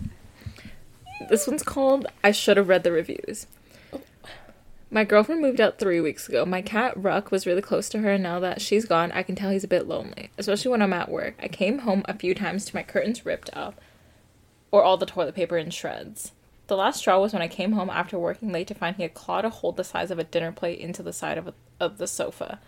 This 1.29 1.47
one's 1.47 1.63
called 1.63 2.07
I 2.23 2.31
Should 2.31 2.57
Have 2.59 2.69
Read 2.69 2.85
the 2.85 2.93
Reviews. 2.93 3.47
My 4.91 5.05
girlfriend 5.05 5.43
moved 5.43 5.61
out 5.61 5.79
three 5.79 6.01
weeks 6.01 6.29
ago. 6.29 6.47
My 6.47 6.63
cat 6.63 6.95
Ruck 6.97 7.31
was 7.31 7.47
really 7.47 7.61
close 7.61 7.91
to 7.91 7.99
her, 7.99 8.13
and 8.13 8.23
now 8.23 8.41
that 8.41 8.63
she's 8.63 8.87
gone, 8.87 9.13
I 9.13 9.23
can 9.23 9.35
tell 9.35 9.51
he's 9.51 9.65
a 9.65 9.69
bit 9.69 9.87
lonely, 9.87 10.31
especially 10.39 10.71
when 10.71 10.81
I'm 10.81 10.95
at 10.95 11.11
work. 11.11 11.35
I 11.43 11.49
came 11.49 11.81
home 11.81 12.03
a 12.07 12.17
few 12.17 12.35
times 12.35 12.65
to 12.67 12.77
my 12.77 12.83
curtains 12.83 13.27
ripped 13.27 13.51
up, 13.53 13.81
or 14.71 14.83
all 14.83 14.97
the 14.97 15.05
toilet 15.05 15.35
paper 15.35 15.59
in 15.59 15.71
shreds. 15.71 16.33
The 16.69 16.77
last 16.77 16.99
straw 16.99 17.19
was 17.19 17.33
when 17.33 17.41
I 17.41 17.49
came 17.49 17.73
home 17.73 17.89
after 17.89 18.19
working 18.19 18.53
late 18.53 18.69
to 18.69 18.75
find 18.75 18.95
he 18.95 19.03
had 19.03 19.15
clawed 19.15 19.47
a 19.47 19.51
hole 19.51 19.73
the 19.73 19.83
size 19.83 20.11
of 20.11 20.19
a 20.19 20.25
dinner 20.25 20.53
plate 20.53 20.79
into 20.79 21.03
the 21.03 21.15
side 21.15 21.39
of, 21.39 21.49
a, 21.49 21.55
of 21.81 21.97
the 21.97 22.07
sofa. 22.07 22.61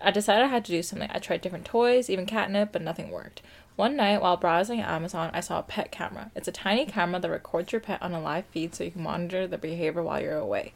I 0.00 0.12
decided 0.12 0.44
I 0.44 0.48
had 0.48 0.64
to 0.66 0.70
do 0.70 0.80
something. 0.80 1.10
I 1.12 1.18
tried 1.18 1.40
different 1.40 1.64
toys, 1.64 2.08
even 2.08 2.24
catnip, 2.24 2.70
but 2.70 2.82
nothing 2.82 3.10
worked. 3.10 3.42
One 3.74 3.96
night 3.96 4.22
while 4.22 4.36
browsing 4.36 4.80
Amazon, 4.80 5.32
I 5.34 5.40
saw 5.40 5.58
a 5.58 5.64
pet 5.64 5.90
camera. 5.90 6.30
It's 6.36 6.46
a 6.46 6.52
tiny 6.52 6.86
camera 6.86 7.18
that 7.18 7.30
records 7.30 7.72
your 7.72 7.80
pet 7.80 8.00
on 8.00 8.12
a 8.12 8.20
live 8.20 8.46
feed 8.46 8.76
so 8.76 8.84
you 8.84 8.92
can 8.92 9.02
monitor 9.02 9.48
their 9.48 9.58
behavior 9.58 10.04
while 10.04 10.22
you're 10.22 10.36
away. 10.36 10.72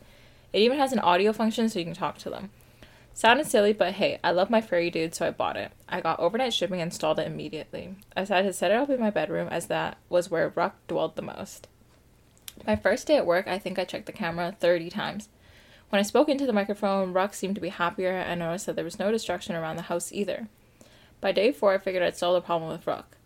It 0.52 0.59
even 0.59 0.79
has 0.79 0.92
an 0.92 0.98
audio 0.98 1.33
function 1.33 1.68
so 1.68 1.79
you 1.79 1.85
can 1.85 1.94
talk 1.94 2.18
to 2.18 2.31
them. 2.31 2.50
Sounded 3.14 3.46
silly, 3.46 3.74
but 3.74 3.94
hey, 3.94 4.18
I 4.24 4.33
love 4.33 4.50
my 4.50 4.61
furry 4.61 4.90
dude, 4.90 5.14
so 5.14 5.24
I 5.26 5.31
bought 5.31 5.57
it. 5.57 5.70
I 5.88 6.00
got 6.00 6.18
overnight 6.18 6.52
shipping 6.52 6.81
and 6.81 6.88
installed 6.88 7.20
it 7.20 7.29
immediately. 7.29 7.94
I 8.16 8.22
decided 8.22 8.48
to 8.48 8.52
set 8.52 8.72
it 8.72 8.76
up 8.76 8.90
in 8.90 8.98
my 8.98 9.11
bedroom 9.11 9.46
as 9.52 9.66
that 9.66 9.98
was 10.09 10.33
where 10.33 10.48
Ruck 10.48 10.74
dwelled 10.88 11.14
the 11.14 11.22
most. 11.22 11.68
My 12.66 12.74
first 12.74 13.07
day 13.07 13.16
at 13.16 13.26
work, 13.26 13.46
I 13.46 13.59
think 13.59 13.79
I 13.79 13.85
checked 13.85 14.07
the 14.07 14.12
camera 14.12 14.57
30 14.59 14.90
times. 14.90 15.29
When 15.90 16.00
I 16.00 16.02
spoke 16.02 16.29
into 16.29 16.46
the 16.46 16.52
microphone, 16.52 17.12
Ruck 17.12 17.33
seemed 17.33 17.55
to 17.55 17.61
be 17.61 17.68
happier 17.68 18.11
and 18.11 18.40
noticed 18.40 18.66
that 18.66 18.74
there 18.74 18.85
was 18.85 18.98
no 18.98 19.12
destruction 19.12 19.55
around 19.55 19.76
the 19.76 19.83
house 19.83 20.12
either. 20.12 20.48
By 21.20 21.31
day 21.31 21.52
four, 21.52 21.74
I 21.74 21.79
figured 21.79 22.02
I'd 22.02 22.16
solved 22.16 22.42
the 22.42 22.46
problem 22.46 22.72
with 22.72 22.87
Ruck. 22.87 23.16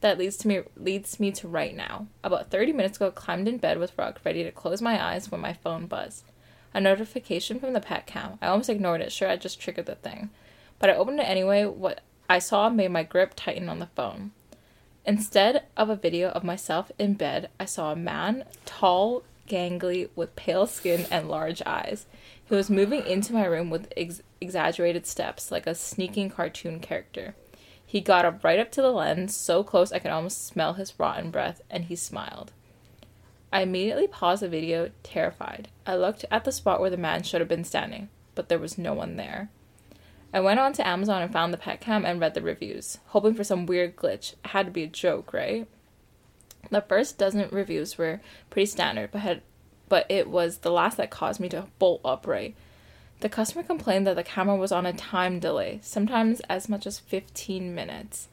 that 0.00 0.18
leads 0.18 0.36
to 0.38 0.48
me 0.48 0.62
leads 0.76 1.18
me 1.20 1.30
to 1.32 1.48
right 1.48 1.76
now. 1.76 2.06
About 2.24 2.50
30 2.50 2.72
minutes 2.72 2.98
ago, 2.98 3.08
I 3.08 3.10
climbed 3.10 3.46
in 3.46 3.58
bed 3.58 3.78
with 3.78 3.96
Ruck, 3.96 4.20
ready 4.24 4.42
to 4.42 4.50
close 4.50 4.82
my 4.82 5.02
eyes 5.02 5.30
when 5.30 5.40
my 5.40 5.52
phone 5.52 5.86
buzzed. 5.86 6.24
A 6.74 6.80
notification 6.80 7.60
from 7.60 7.72
the 7.72 7.80
pet 7.80 8.06
cam. 8.06 8.38
I 8.42 8.48
almost 8.48 8.68
ignored 8.68 9.00
it, 9.00 9.12
sure 9.12 9.28
I 9.28 9.36
just 9.36 9.60
triggered 9.60 9.86
the 9.86 9.94
thing. 9.94 10.30
But 10.80 10.90
I 10.90 10.94
opened 10.94 11.20
it 11.20 11.28
anyway. 11.28 11.64
What 11.64 12.00
I 12.28 12.40
saw 12.40 12.68
made 12.68 12.90
my 12.90 13.04
grip 13.04 13.34
tighten 13.36 13.68
on 13.68 13.78
the 13.78 13.86
phone. 13.86 14.32
Instead 15.08 15.62
of 15.74 15.88
a 15.88 15.96
video 15.96 16.28
of 16.28 16.44
myself 16.44 16.92
in 16.98 17.14
bed, 17.14 17.48
I 17.58 17.64
saw 17.64 17.92
a 17.92 17.96
man, 17.96 18.44
tall, 18.66 19.22
gangly, 19.48 20.10
with 20.14 20.36
pale 20.36 20.66
skin 20.66 21.06
and 21.10 21.30
large 21.30 21.62
eyes. 21.64 22.04
He 22.44 22.54
was 22.54 22.68
moving 22.68 23.06
into 23.06 23.32
my 23.32 23.46
room 23.46 23.70
with 23.70 23.90
ex- 23.96 24.20
exaggerated 24.38 25.06
steps, 25.06 25.50
like 25.50 25.66
a 25.66 25.74
sneaking 25.74 26.28
cartoon 26.28 26.78
character. 26.78 27.34
He 27.86 28.02
got 28.02 28.26
up 28.26 28.44
right 28.44 28.60
up 28.60 28.70
to 28.72 28.82
the 28.82 28.92
lens, 28.92 29.34
so 29.34 29.64
close 29.64 29.92
I 29.92 29.98
could 29.98 30.10
almost 30.10 30.46
smell 30.46 30.74
his 30.74 30.92
rotten 30.98 31.30
breath, 31.30 31.62
and 31.70 31.84
he 31.84 31.96
smiled. 31.96 32.52
I 33.50 33.62
immediately 33.62 34.08
paused 34.08 34.42
the 34.42 34.48
video, 34.50 34.90
terrified. 35.02 35.68
I 35.86 35.96
looked 35.96 36.26
at 36.30 36.44
the 36.44 36.52
spot 36.52 36.82
where 36.82 36.90
the 36.90 36.98
man 36.98 37.22
should 37.22 37.40
have 37.40 37.48
been 37.48 37.64
standing, 37.64 38.10
but 38.34 38.50
there 38.50 38.58
was 38.58 38.76
no 38.76 38.92
one 38.92 39.16
there. 39.16 39.48
I 40.32 40.40
went 40.40 40.60
on 40.60 40.74
to 40.74 40.86
Amazon 40.86 41.22
and 41.22 41.32
found 41.32 41.52
the 41.52 41.58
pet 41.58 41.80
cam 41.80 42.04
and 42.04 42.20
read 42.20 42.34
the 42.34 42.42
reviews, 42.42 42.98
hoping 43.08 43.34
for 43.34 43.44
some 43.44 43.64
weird 43.64 43.96
glitch. 43.96 44.34
It 44.34 44.48
had 44.48 44.66
to 44.66 44.72
be 44.72 44.82
a 44.82 44.88
joke, 44.88 45.32
right? 45.32 45.66
The 46.70 46.82
first 46.82 47.16
dozen 47.16 47.48
reviews 47.50 47.96
were 47.96 48.20
pretty 48.50 48.66
standard, 48.66 49.10
but 49.10 49.22
had 49.22 49.42
but 49.88 50.04
it 50.10 50.28
was 50.28 50.58
the 50.58 50.70
last 50.70 50.98
that 50.98 51.10
caused 51.10 51.40
me 51.40 51.48
to 51.48 51.66
bolt 51.78 52.02
upright. 52.04 52.54
The 53.20 53.30
customer 53.30 53.62
complained 53.62 54.06
that 54.06 54.16
the 54.16 54.22
camera 54.22 54.54
was 54.54 54.70
on 54.70 54.84
a 54.84 54.92
time 54.92 55.40
delay, 55.40 55.80
sometimes 55.82 56.40
as 56.40 56.68
much 56.68 56.86
as 56.86 56.98
15 56.98 57.74
minutes. 57.74 58.28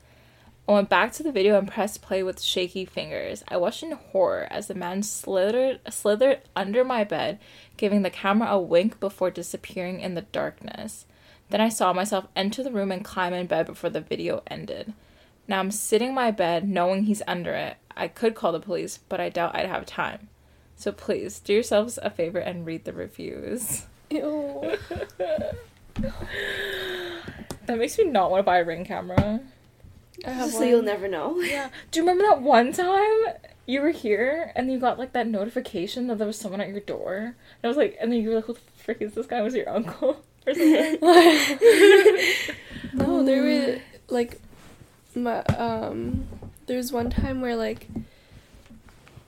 I 0.68 0.74
went 0.74 0.90
back 0.90 1.14
to 1.14 1.24
the 1.24 1.32
video 1.32 1.58
and 1.58 1.68
pressed 1.68 2.02
play 2.02 2.24
with 2.24 2.42
shaky 2.42 2.86
fingers. 2.86 3.44
I 3.48 3.58
watched 3.58 3.84
in 3.84 3.92
horror 3.92 4.48
as 4.52 4.68
the 4.68 4.74
man 4.74 5.04
slithered 5.04 5.80
slithered 5.90 6.42
under 6.56 6.84
my 6.84 7.04
bed, 7.04 7.40
giving 7.78 8.02
the 8.02 8.10
camera 8.10 8.50
a 8.50 8.60
wink 8.60 9.00
before 9.00 9.32
disappearing 9.32 10.02
in 10.02 10.16
the 10.16 10.24
darkness. 10.24 11.06
Then 11.50 11.62
I 11.62 11.70
saw 11.70 11.94
myself 11.94 12.28
enter 12.36 12.64
the 12.64 12.72
room 12.72 12.92
and 12.92 13.04
climb 13.06 13.34
in 13.34 13.48
bed 13.48 13.68
before 13.68 13.90
the 13.90 14.02
video 14.02 14.42
ended. 14.48 14.94
Now 15.48 15.60
I'm 15.60 15.72
sitting 15.72 16.10
in 16.10 16.16
my 16.16 16.32
bed 16.32 16.68
knowing 16.68 17.04
he's 17.04 17.22
under 17.28 17.54
it. 17.54 17.78
I 17.96 18.08
could 18.08 18.36
call 18.36 18.52
the 18.52 18.60
police, 18.60 18.98
but 18.98 19.20
I 19.20 19.30
doubt 19.30 19.56
I'd 19.56 19.68
have 19.68 19.86
time. 19.86 20.30
So 20.76 20.92
please 20.92 21.40
do 21.40 21.54
yourselves 21.54 22.00
a 22.02 22.10
favor 22.10 22.40
and 22.40 22.66
read 22.66 22.86
the 22.86 22.94
reviews. 22.94 23.86
Ew. 24.10 24.78
That 27.66 27.80
makes 27.80 27.98
me 27.98 28.04
not 28.04 28.30
want 28.30 28.42
to 28.42 28.44
buy 28.44 28.60
a 28.60 28.64
ring 28.64 28.86
camera. 28.86 29.42
I 30.26 30.30
have 30.30 30.52
so 30.52 30.60
one. 30.60 30.68
you'll 30.68 30.82
never 30.84 31.08
know. 31.08 31.40
Yeah. 31.40 31.70
Do 31.92 32.00
you 32.00 32.04
remember 32.04 32.24
that 32.30 32.42
one 32.42 32.72
time 32.72 33.34
you 33.66 33.82
were 33.82 33.90
here 33.90 34.52
and 34.56 34.72
you 34.72 34.80
got 34.80 35.00
like 35.00 35.14
that 35.14 35.28
notification 35.28 36.08
that 36.08 36.20
there 36.20 36.28
was 36.28 36.38
someone 36.38 36.62
at 36.62 36.70
your 36.70 36.80
door? 36.80 37.18
And 37.18 37.64
I 37.64 37.68
was 37.68 37.78
like, 37.78 37.98
and 38.00 38.12
then 38.12 38.22
you 38.22 38.30
were 38.30 38.36
like, 38.36 38.46
who 38.46 38.54
the 38.54 38.60
frick 38.76 39.02
is 39.02 39.14
this 39.14 39.26
guy? 39.26 39.42
Was 39.42 39.56
your 39.56 39.70
uncle 39.70 40.24
or 40.46 40.54
something? 40.54 40.98
No, 42.94 43.24
there 43.26 43.42
were 43.42 43.80
like 44.10 44.40
my 45.16 45.40
um 45.44 46.28
there's 46.68 46.92
one 46.92 47.10
time 47.10 47.42
where 47.42 47.56
like 47.56 47.88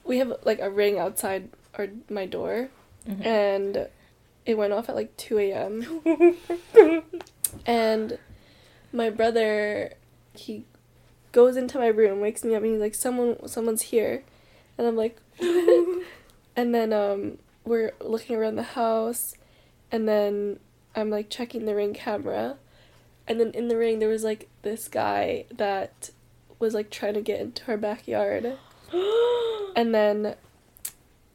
we 0.04 0.18
have 0.18 0.32
like 0.44 0.60
a 0.60 0.70
ring 0.70 0.98
outside 0.98 1.50
our 1.76 1.88
my 2.08 2.24
door 2.26 2.68
Mhm. 3.08 3.24
and 3.26 3.88
it 4.46 4.56
went 4.56 4.72
off 4.72 4.88
at 4.88 4.94
like 4.94 5.16
2 5.16 5.38
a.m. 5.38 6.36
and 7.66 8.18
my 8.92 9.10
brother 9.10 9.92
he 10.34 10.64
goes 11.32 11.56
into 11.56 11.78
my 11.78 11.88
room, 11.88 12.20
wakes 12.20 12.44
me 12.44 12.54
up 12.54 12.62
and 12.62 12.72
he's 12.72 12.80
like 12.80 12.94
someone 12.94 13.36
someone's 13.48 13.82
here. 13.82 14.22
And 14.78 14.86
I'm 14.86 14.96
like 14.96 15.18
and 16.56 16.74
then 16.74 16.92
um 16.92 17.38
we're 17.64 17.92
looking 18.00 18.36
around 18.36 18.56
the 18.56 18.62
house 18.62 19.34
and 19.92 20.08
then 20.08 20.58
I'm 20.94 21.10
like 21.10 21.30
checking 21.30 21.64
the 21.64 21.74
ring 21.74 21.94
camera 21.94 22.56
and 23.28 23.38
then 23.38 23.50
in 23.50 23.68
the 23.68 23.76
ring 23.76 23.98
there 23.98 24.08
was 24.08 24.24
like 24.24 24.48
this 24.62 24.88
guy 24.88 25.44
that 25.54 26.10
was 26.58 26.74
like 26.74 26.90
trying 26.90 27.14
to 27.14 27.20
get 27.20 27.40
into 27.40 27.62
our 27.68 27.76
backyard. 27.76 28.58
And 29.76 29.94
then 29.94 30.34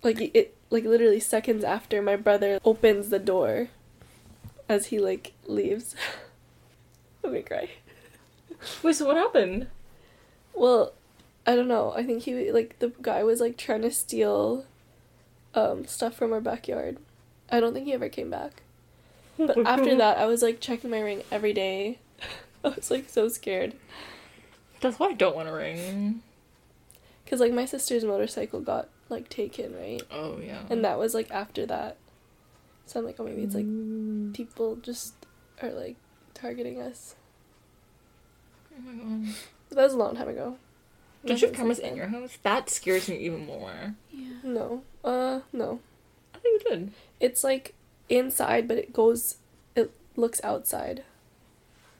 like 0.01 0.19
it 0.19 0.57
like 0.69 0.83
literally 0.83 1.21
seconds 1.21 1.63
after 1.63 2.01
my 2.01 2.17
brother 2.17 2.59
opens 2.65 3.07
the 3.07 3.19
door 3.19 3.69
as 4.67 4.87
he 4.87 4.99
like 4.99 5.31
leaves. 5.45 5.95
Let 7.23 7.31
me 7.31 7.41
cry. 7.41 7.69
Wait, 8.81 8.95
so 8.95 9.05
what 9.05 9.15
happened? 9.15 9.67
well 10.53 10.91
i 11.47 11.55
don't 11.55 11.69
know. 11.69 11.93
I 11.95 12.03
think 12.03 12.23
he 12.23 12.51
like 12.51 12.79
the 12.79 12.91
guy 13.01 13.23
was 13.23 13.39
like 13.39 13.55
trying 13.55 13.83
to 13.83 13.91
steal 13.91 14.65
um 15.55 15.85
stuff 15.85 16.15
from 16.15 16.33
our 16.33 16.41
backyard. 16.41 16.97
I 17.49 17.61
don't 17.61 17.73
think 17.73 17.85
he 17.85 17.93
ever 17.93 18.09
came 18.09 18.29
back 18.29 18.62
but 19.37 19.57
after 19.65 19.95
that 19.95 20.17
i 20.17 20.25
was 20.25 20.41
like 20.41 20.59
checking 20.59 20.89
my 20.89 20.99
ring 20.99 21.23
every 21.31 21.53
day 21.53 21.97
i 22.63 22.69
was 22.69 22.89
like 22.91 23.09
so 23.09 23.27
scared 23.27 23.73
That's 24.81 24.99
why 24.99 25.07
I 25.07 25.13
don't 25.13 25.35
want 25.35 25.49
a 25.49 25.53
ring. 25.53 26.21
because 27.23 27.39
like 27.39 27.53
my 27.53 27.65
sister's 27.65 28.03
motorcycle 28.03 28.59
got 28.61 28.89
like 29.09 29.29
taken 29.29 29.75
right 29.75 30.01
Oh 30.11 30.39
yeah. 30.43 30.61
and 30.69 30.83
that 30.85 30.97
was 30.99 31.13
like 31.13 31.29
after 31.31 31.65
that 31.65 31.97
so 32.85 32.99
i'm 32.99 33.05
like 33.05 33.19
oh 33.19 33.23
maybe 33.25 33.43
it's 33.43 33.55
like 33.55 33.65
Mm. 33.65 34.33
people 34.33 34.75
just 34.77 35.13
are 35.61 35.71
like 35.71 35.95
targeting 36.33 36.81
us 36.81 37.15
Oh 38.75 38.81
my 38.81 38.93
god. 39.23 39.35
but 39.69 39.75
that 39.77 39.83
was 39.83 39.93
a 39.93 39.97
long 39.97 40.15
time 40.15 40.27
ago 40.29 40.57
Don't 41.25 41.41
you 41.41 41.47
have 41.47 41.55
cameras 41.55 41.79
like 41.79 41.91
in 41.91 41.97
your 41.97 42.07
house? 42.07 42.37
That 42.43 42.69
scares 42.69 43.07
me 43.07 43.17
even 43.17 43.45
more. 43.45 43.95
Yeah. 44.11 44.27
no 44.43 44.83
uh 45.03 45.41
no 45.53 45.79
I 46.33 46.39
think 46.39 46.63
you 46.63 46.69
did. 46.69 46.91
it's 47.19 47.43
like 47.43 47.75
inside 48.09 48.67
but 48.67 48.77
it 48.77 48.93
goes 48.93 49.37
it 49.75 49.91
looks 50.15 50.41
outside 50.43 51.03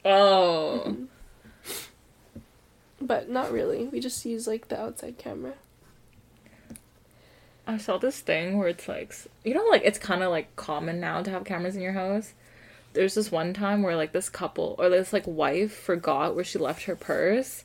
Oh. 0.06 0.84
Mhm. 0.86 1.08
but 3.02 3.30
not 3.30 3.52
really 3.52 3.86
we 3.86 4.00
just 4.00 4.26
use 4.26 4.48
like 4.48 4.68
the 4.68 4.80
outside 4.80 5.18
camera 5.18 5.54
I 7.66 7.78
saw 7.78 7.98
this 7.98 8.20
thing 8.20 8.58
where 8.58 8.68
it's 8.68 8.90
like, 8.90 9.16
you 9.46 9.54
know, 9.54 9.64
like 9.70 9.84
it's 9.86 9.98
kind 9.98 10.22
of 10.22 10.32
like 10.32 10.54
common 10.58 11.00
now 11.00 11.22
to 11.24 11.32
have 11.32 11.46
cameras 11.46 11.78
in 11.78 11.82
your 11.82 11.94
house. 11.94 12.34
There's 12.92 13.16
this 13.16 13.32
one 13.32 13.54
time 13.54 13.84
where 13.84 13.96
like 13.96 14.12
this 14.12 14.28
couple 14.30 14.76
or 14.78 14.90
this 14.90 15.14
like 15.14 15.24
wife 15.26 15.74
forgot 15.74 16.36
where 16.36 16.44
she 16.44 16.60
left 16.60 16.84
her 16.84 16.96
purse, 16.98 17.64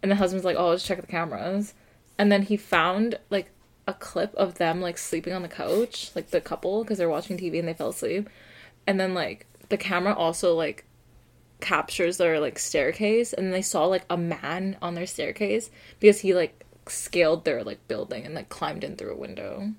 and 0.00 0.12
the 0.12 0.16
husband's 0.16 0.44
like, 0.44 0.56
"Oh, 0.56 0.68
let's 0.68 0.84
check 0.84 1.00
the 1.00 1.08
cameras," 1.08 1.74
and 2.18 2.30
then 2.30 2.42
he 2.42 2.56
found 2.56 3.18
like 3.30 3.50
a 3.92 3.98
clip 3.98 4.34
of 4.34 4.54
them 4.54 4.80
like 4.80 4.98
sleeping 4.98 5.32
on 5.32 5.42
the 5.42 5.48
couch, 5.48 6.10
like 6.14 6.30
the 6.30 6.40
couple, 6.40 6.82
because 6.82 6.98
they're 6.98 7.08
watching 7.08 7.36
TV 7.36 7.58
and 7.58 7.68
they 7.68 7.74
fell 7.74 7.90
asleep, 7.90 8.28
and 8.86 8.98
then 8.98 9.14
like 9.14 9.46
the 9.68 9.76
camera 9.76 10.14
also 10.14 10.54
like 10.54 10.84
captures 11.60 12.16
their 12.16 12.40
like 12.40 12.58
staircase, 12.58 13.32
and 13.32 13.52
they 13.52 13.62
saw 13.62 13.86
like 13.86 14.04
a 14.10 14.16
man 14.16 14.76
on 14.82 14.94
their 14.94 15.06
staircase 15.06 15.70
because 16.00 16.20
he 16.20 16.34
like 16.34 16.64
scaled 16.88 17.44
their 17.44 17.62
like 17.62 17.86
building 17.88 18.24
and 18.24 18.34
like 18.34 18.48
climbed 18.48 18.84
in 18.84 18.96
through 18.96 19.12
a 19.12 19.16
window. 19.16 19.72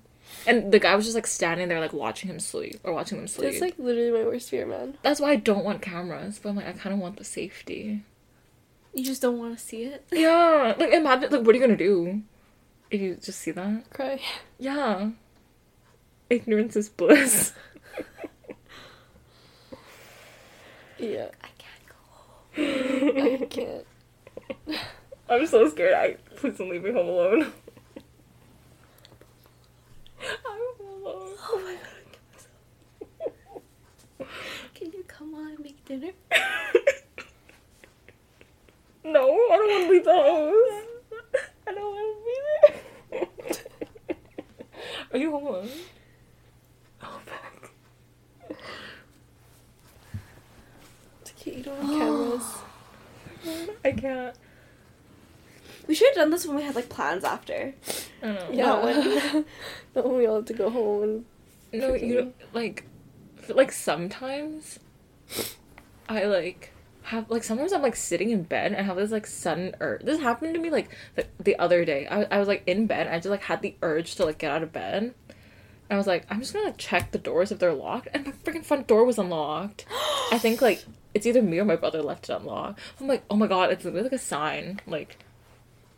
And 0.46 0.72
the 0.72 0.78
guy 0.78 0.96
was 0.96 1.04
just 1.04 1.14
like 1.14 1.26
standing 1.26 1.68
there 1.68 1.80
like 1.80 1.92
watching 1.92 2.28
him 2.28 2.40
sleep 2.40 2.80
or 2.82 2.92
watching 2.92 3.18
them 3.18 3.28
sleep. 3.28 3.50
that's 3.50 3.60
like 3.60 3.78
literally 3.78 4.10
my 4.10 4.26
worst 4.26 4.50
fear 4.50 4.66
man 4.66 4.96
That's 5.02 5.20
why 5.20 5.30
I 5.30 5.36
don't 5.36 5.64
want 5.64 5.82
cameras, 5.82 6.40
but 6.42 6.48
I'm 6.50 6.56
like 6.56 6.66
I 6.66 6.72
kind 6.72 6.94
of 6.94 7.00
want 7.00 7.16
the 7.16 7.24
safety. 7.24 8.02
You 8.92 9.04
just 9.04 9.22
don't 9.22 9.38
want 9.38 9.58
to 9.58 9.64
see 9.64 9.82
it. 9.82 10.06
Yeah, 10.12 10.74
like 10.78 10.92
imagine 10.92 11.30
like 11.30 11.42
what 11.42 11.54
are 11.54 11.58
you 11.58 11.60
gonna 11.60 11.76
do 11.76 12.22
if 12.94 13.00
you 13.00 13.16
just 13.16 13.40
see 13.40 13.50
that? 13.50 13.90
cry 13.90 14.20
Yeah, 14.58 15.10
ignorance 16.30 16.76
is 16.76 16.88
bliss. 16.88 17.52
yeah 20.98 21.26
I 21.42 21.48
can't 21.58 21.86
go 21.88 21.94
home. 22.62 23.16
i 23.16 23.36
can't 23.46 23.84
I'm 25.28 25.46
so 25.46 25.68
scared. 25.70 25.94
I 25.94 26.12
please 26.36 26.56
don't 26.58 26.70
leave 26.70 26.84
me 26.84 26.92
home 26.92 27.08
alone. 27.08 27.42
I'm 30.46 30.60
alone. 30.86 31.36
Oh 31.48 31.60
my 31.64 31.76
god. 34.18 34.28
Can 34.74 34.92
you 34.92 35.02
come 35.08 35.34
on 35.34 35.50
and 35.52 35.60
make 35.60 35.82
dinner? 35.84 36.12
No, 39.06 39.20
I 39.20 39.56
don't 39.56 39.68
want 39.68 39.84
to 39.84 39.90
leave 39.90 40.04
the 40.04 40.12
house. 40.12 40.84
I 41.66 41.72
don't 41.74 41.94
want 41.94 42.16
to 42.16 42.22
be 42.24 42.32
there. 42.58 42.74
Are 45.12 45.18
you 45.18 45.30
home 45.30 45.46
alone? 45.46 45.68
Oh, 47.02 47.20
fuck. 47.24 47.70
it's 51.20 51.30
okay 51.30 51.56
you 51.58 51.62
don't 51.62 51.80
have 51.80 51.90
cameras 51.90 52.46
I 53.84 53.92
can't. 53.92 54.36
We 55.86 55.94
should 55.94 56.03
have 56.14 56.22
done 56.24 56.30
this 56.30 56.46
when 56.46 56.56
we 56.56 56.62
had 56.62 56.74
like 56.74 56.88
plans 56.88 57.24
after. 57.24 57.74
I 58.22 58.26
don't 58.26 58.34
know. 58.34 58.48
yeah 58.52 58.66
Not 58.66 58.82
when- 58.84 59.44
not 59.94 60.04
when 60.06 60.16
we 60.16 60.26
all 60.26 60.36
had 60.36 60.46
to 60.48 60.54
go 60.54 60.70
home 60.70 61.02
and 61.02 61.24
No, 61.82 61.94
you 61.94 62.14
don't, 62.14 62.34
like, 62.52 62.84
like 63.48 63.72
sometimes 63.72 64.78
I 66.08 66.24
like 66.24 66.70
have 67.02 67.28
like 67.30 67.44
sometimes 67.44 67.72
I'm 67.72 67.82
like 67.82 67.96
sitting 67.96 68.30
in 68.30 68.42
bed 68.44 68.72
and 68.72 68.80
I 68.80 68.82
have 68.82 68.96
this 68.96 69.10
like 69.10 69.26
sudden 69.26 69.74
urge. 69.80 70.02
This 70.02 70.20
happened 70.20 70.54
to 70.54 70.60
me 70.60 70.70
like 70.70 70.90
the, 71.16 71.26
the 71.38 71.58
other 71.58 71.84
day. 71.84 72.06
I, 72.06 72.22
I 72.24 72.38
was 72.38 72.48
like 72.48 72.62
in 72.66 72.86
bed. 72.86 73.08
I 73.08 73.16
just 73.16 73.28
like 73.28 73.42
had 73.42 73.60
the 73.62 73.74
urge 73.82 74.14
to 74.16 74.24
like 74.24 74.38
get 74.38 74.50
out 74.50 74.62
of 74.62 74.72
bed. 74.72 75.14
And 75.90 75.96
I 75.96 75.96
was 75.98 76.06
like, 76.06 76.24
I'm 76.30 76.40
just 76.40 76.54
gonna 76.54 76.66
like, 76.66 76.78
check 76.78 77.12
the 77.12 77.18
doors 77.18 77.52
if 77.52 77.58
they're 77.58 77.74
locked. 77.74 78.08
And 78.14 78.24
my 78.26 78.32
freaking 78.32 78.64
front 78.64 78.86
door 78.86 79.04
was 79.04 79.18
unlocked. 79.18 79.84
I 80.32 80.38
think 80.38 80.62
like 80.62 80.82
it's 81.12 81.26
either 81.26 81.42
me 81.42 81.58
or 81.58 81.64
my 81.64 81.76
brother 81.76 82.02
left 82.02 82.28
it 82.30 82.32
unlocked. 82.32 82.80
I'm 83.00 83.06
like, 83.06 83.22
oh 83.30 83.36
my 83.36 83.46
god, 83.46 83.70
it's 83.70 83.84
literally 83.84 84.04
like 84.04 84.12
a 84.12 84.18
sign. 84.18 84.80
Like, 84.86 85.18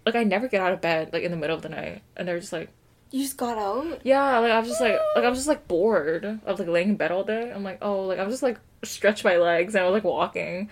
like 0.06 0.14
I 0.14 0.22
never 0.24 0.48
get 0.48 0.62
out 0.62 0.72
of 0.72 0.80
bed 0.80 1.10
like 1.12 1.24
in 1.24 1.30
the 1.32 1.36
middle 1.36 1.56
of 1.56 1.62
the 1.62 1.68
night. 1.68 2.02
And 2.16 2.26
they're 2.26 2.40
just 2.40 2.52
like, 2.52 2.70
You 3.10 3.22
just 3.22 3.36
got 3.36 3.58
out? 3.58 4.00
yeah, 4.04 4.38
like 4.38 4.52
I 4.52 4.58
was 4.60 4.68
just 4.68 4.80
like, 4.80 4.98
like 5.16 5.24
I 5.24 5.28
was 5.28 5.38
just 5.38 5.48
like 5.48 5.68
bored 5.68 6.24
of 6.46 6.58
like 6.58 6.68
laying 6.68 6.90
in 6.90 6.96
bed 6.96 7.10
all 7.12 7.24
day. 7.24 7.52
I'm 7.52 7.64
like, 7.64 7.78
oh, 7.82 8.02
like 8.02 8.18
I 8.18 8.24
was 8.24 8.32
just 8.32 8.42
like 8.42 8.58
stretch 8.84 9.24
my 9.24 9.36
legs 9.36 9.74
and 9.74 9.82
I 9.82 9.86
was 9.88 9.94
like 9.94 10.04
walking, 10.04 10.70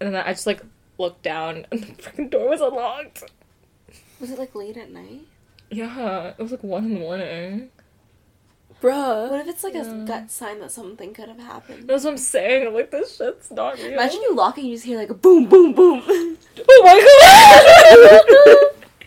and 0.00 0.14
then 0.14 0.22
I 0.22 0.32
just 0.32 0.46
like 0.46 0.62
looked 0.98 1.22
down 1.22 1.66
and 1.72 1.82
the 1.82 1.86
freaking 2.02 2.30
door 2.30 2.50
was 2.50 2.60
unlocked. 2.60 3.24
Was 4.20 4.30
it 4.30 4.38
like 4.38 4.54
late 4.54 4.76
at 4.76 4.90
night? 4.90 5.22
Yeah, 5.70 6.32
it 6.36 6.42
was 6.42 6.50
like 6.50 6.62
one 6.64 6.84
in 6.84 6.94
the 6.94 7.00
morning. 7.00 7.70
Bruh. 8.80 9.30
What 9.30 9.40
if 9.40 9.48
it's 9.48 9.64
like 9.64 9.74
Yeah. 9.74 10.02
a 10.02 10.06
gut 10.06 10.30
sign 10.30 10.60
that 10.60 10.70
something 10.70 11.12
could 11.12 11.28
have 11.28 11.38
happened? 11.40 11.88
That's 11.88 12.04
what 12.04 12.10
I'm 12.12 12.16
saying. 12.18 12.66
I'm 12.68 12.74
like, 12.74 12.90
this 12.92 13.16
shit's 13.16 13.50
not 13.50 13.76
real. 13.78 13.92
Imagine 13.92 14.22
you 14.22 14.34
lock 14.36 14.56
it 14.56 14.60
and 14.60 14.70
you 14.70 14.76
just 14.76 14.86
hear 14.86 14.98
like 14.98 15.10
a 15.10 15.14
boom, 15.14 15.46
boom, 15.46 15.72
boom. 15.72 16.02
Oh 16.70 16.82
my 16.84 16.98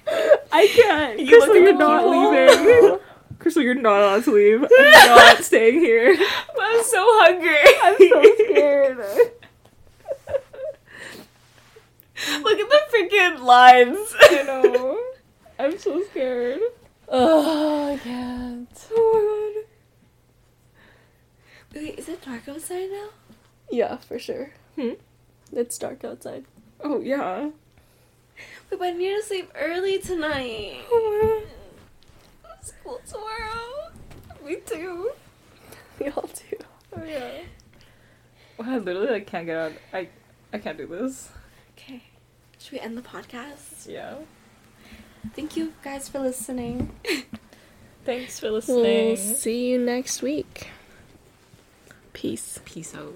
god! 0.07 0.38
I 0.53 0.67
can't. 0.67 1.19
You 1.19 1.28
Crystal, 1.28 1.55
you're 1.55 1.74
not 1.78 2.05
wall. 2.05 2.32
leaving. 2.32 2.99
Crystal, 3.39 3.61
you're 3.61 3.76
not 3.76 4.01
allowed 4.01 4.24
to 4.26 4.32
leave. 4.32 4.63
I'm 4.80 5.15
not 5.15 5.43
staying 5.43 5.80
here. 5.82 6.15
I'm 6.61 6.84
so 6.84 7.03
hungry. 7.19 7.57
I'm 7.84 7.97
so 7.97 8.36
scared. 8.45 8.97
Look 12.43 12.59
at 12.59 12.69
the 12.69 12.82
freaking 12.93 13.39
lines. 13.39 14.13
I 14.22 14.43
know. 14.43 15.03
I'm 15.59 15.78
so 15.78 16.01
scared. 16.11 16.59
Oh, 17.14 17.93
I 17.93 17.97
can't. 17.97 18.88
Oh 18.93 19.53
my 19.53 19.62
god. 21.74 21.84
Wait, 21.84 21.99
is 21.99 22.07
it 22.07 22.24
dark 22.24 22.47
outside 22.47 22.89
now? 22.89 23.09
Yeah, 23.70 23.97
for 23.97 24.18
sure. 24.18 24.51
Hmm? 24.76 24.91
It's 25.51 25.78
dark 25.78 26.05
outside. 26.05 26.45
Oh 26.82 27.01
yeah. 27.01 27.49
Wait, 28.70 28.80
but 28.80 28.82
I 28.82 28.91
need 28.91 29.16
to 29.18 29.24
sleep 29.24 29.51
early 29.55 29.99
tonight. 29.99 30.80
School 32.62 33.01
tomorrow. 33.05 33.91
Me 34.45 34.55
too. 34.66 35.12
We 35.99 36.07
all 36.09 36.30
do. 36.49 36.57
Oh 36.95 37.03
yeah. 37.03 37.41
Well, 38.57 38.70
I 38.70 38.78
literally 38.78 39.09
like 39.12 39.28
can't 39.28 39.45
get 39.45 39.57
out. 39.57 39.74
I 39.93 40.07
I 40.53 40.59
can't 40.59 40.78
do 40.78 40.88
this. 40.88 41.30
Okay. 41.78 42.03
Should 42.57 42.74
we 42.74 42.80
end 42.80 42.97
the 42.97 43.01
podcast? 43.01 43.88
Yeah. 43.88 44.16
Thank 45.36 45.55
you 45.55 45.74
guys 45.84 46.09
for 46.09 46.19
listening. 46.19 46.91
Thanks 48.05 48.39
for 48.39 48.49
listening. 48.49 48.84
We'll 48.84 49.09
listening. 49.11 49.36
see 49.36 49.69
you 49.69 49.80
next 49.80 50.22
week. 50.22 50.69
Peace. 52.13 52.59
Peace 52.65 52.95
out. 52.95 53.13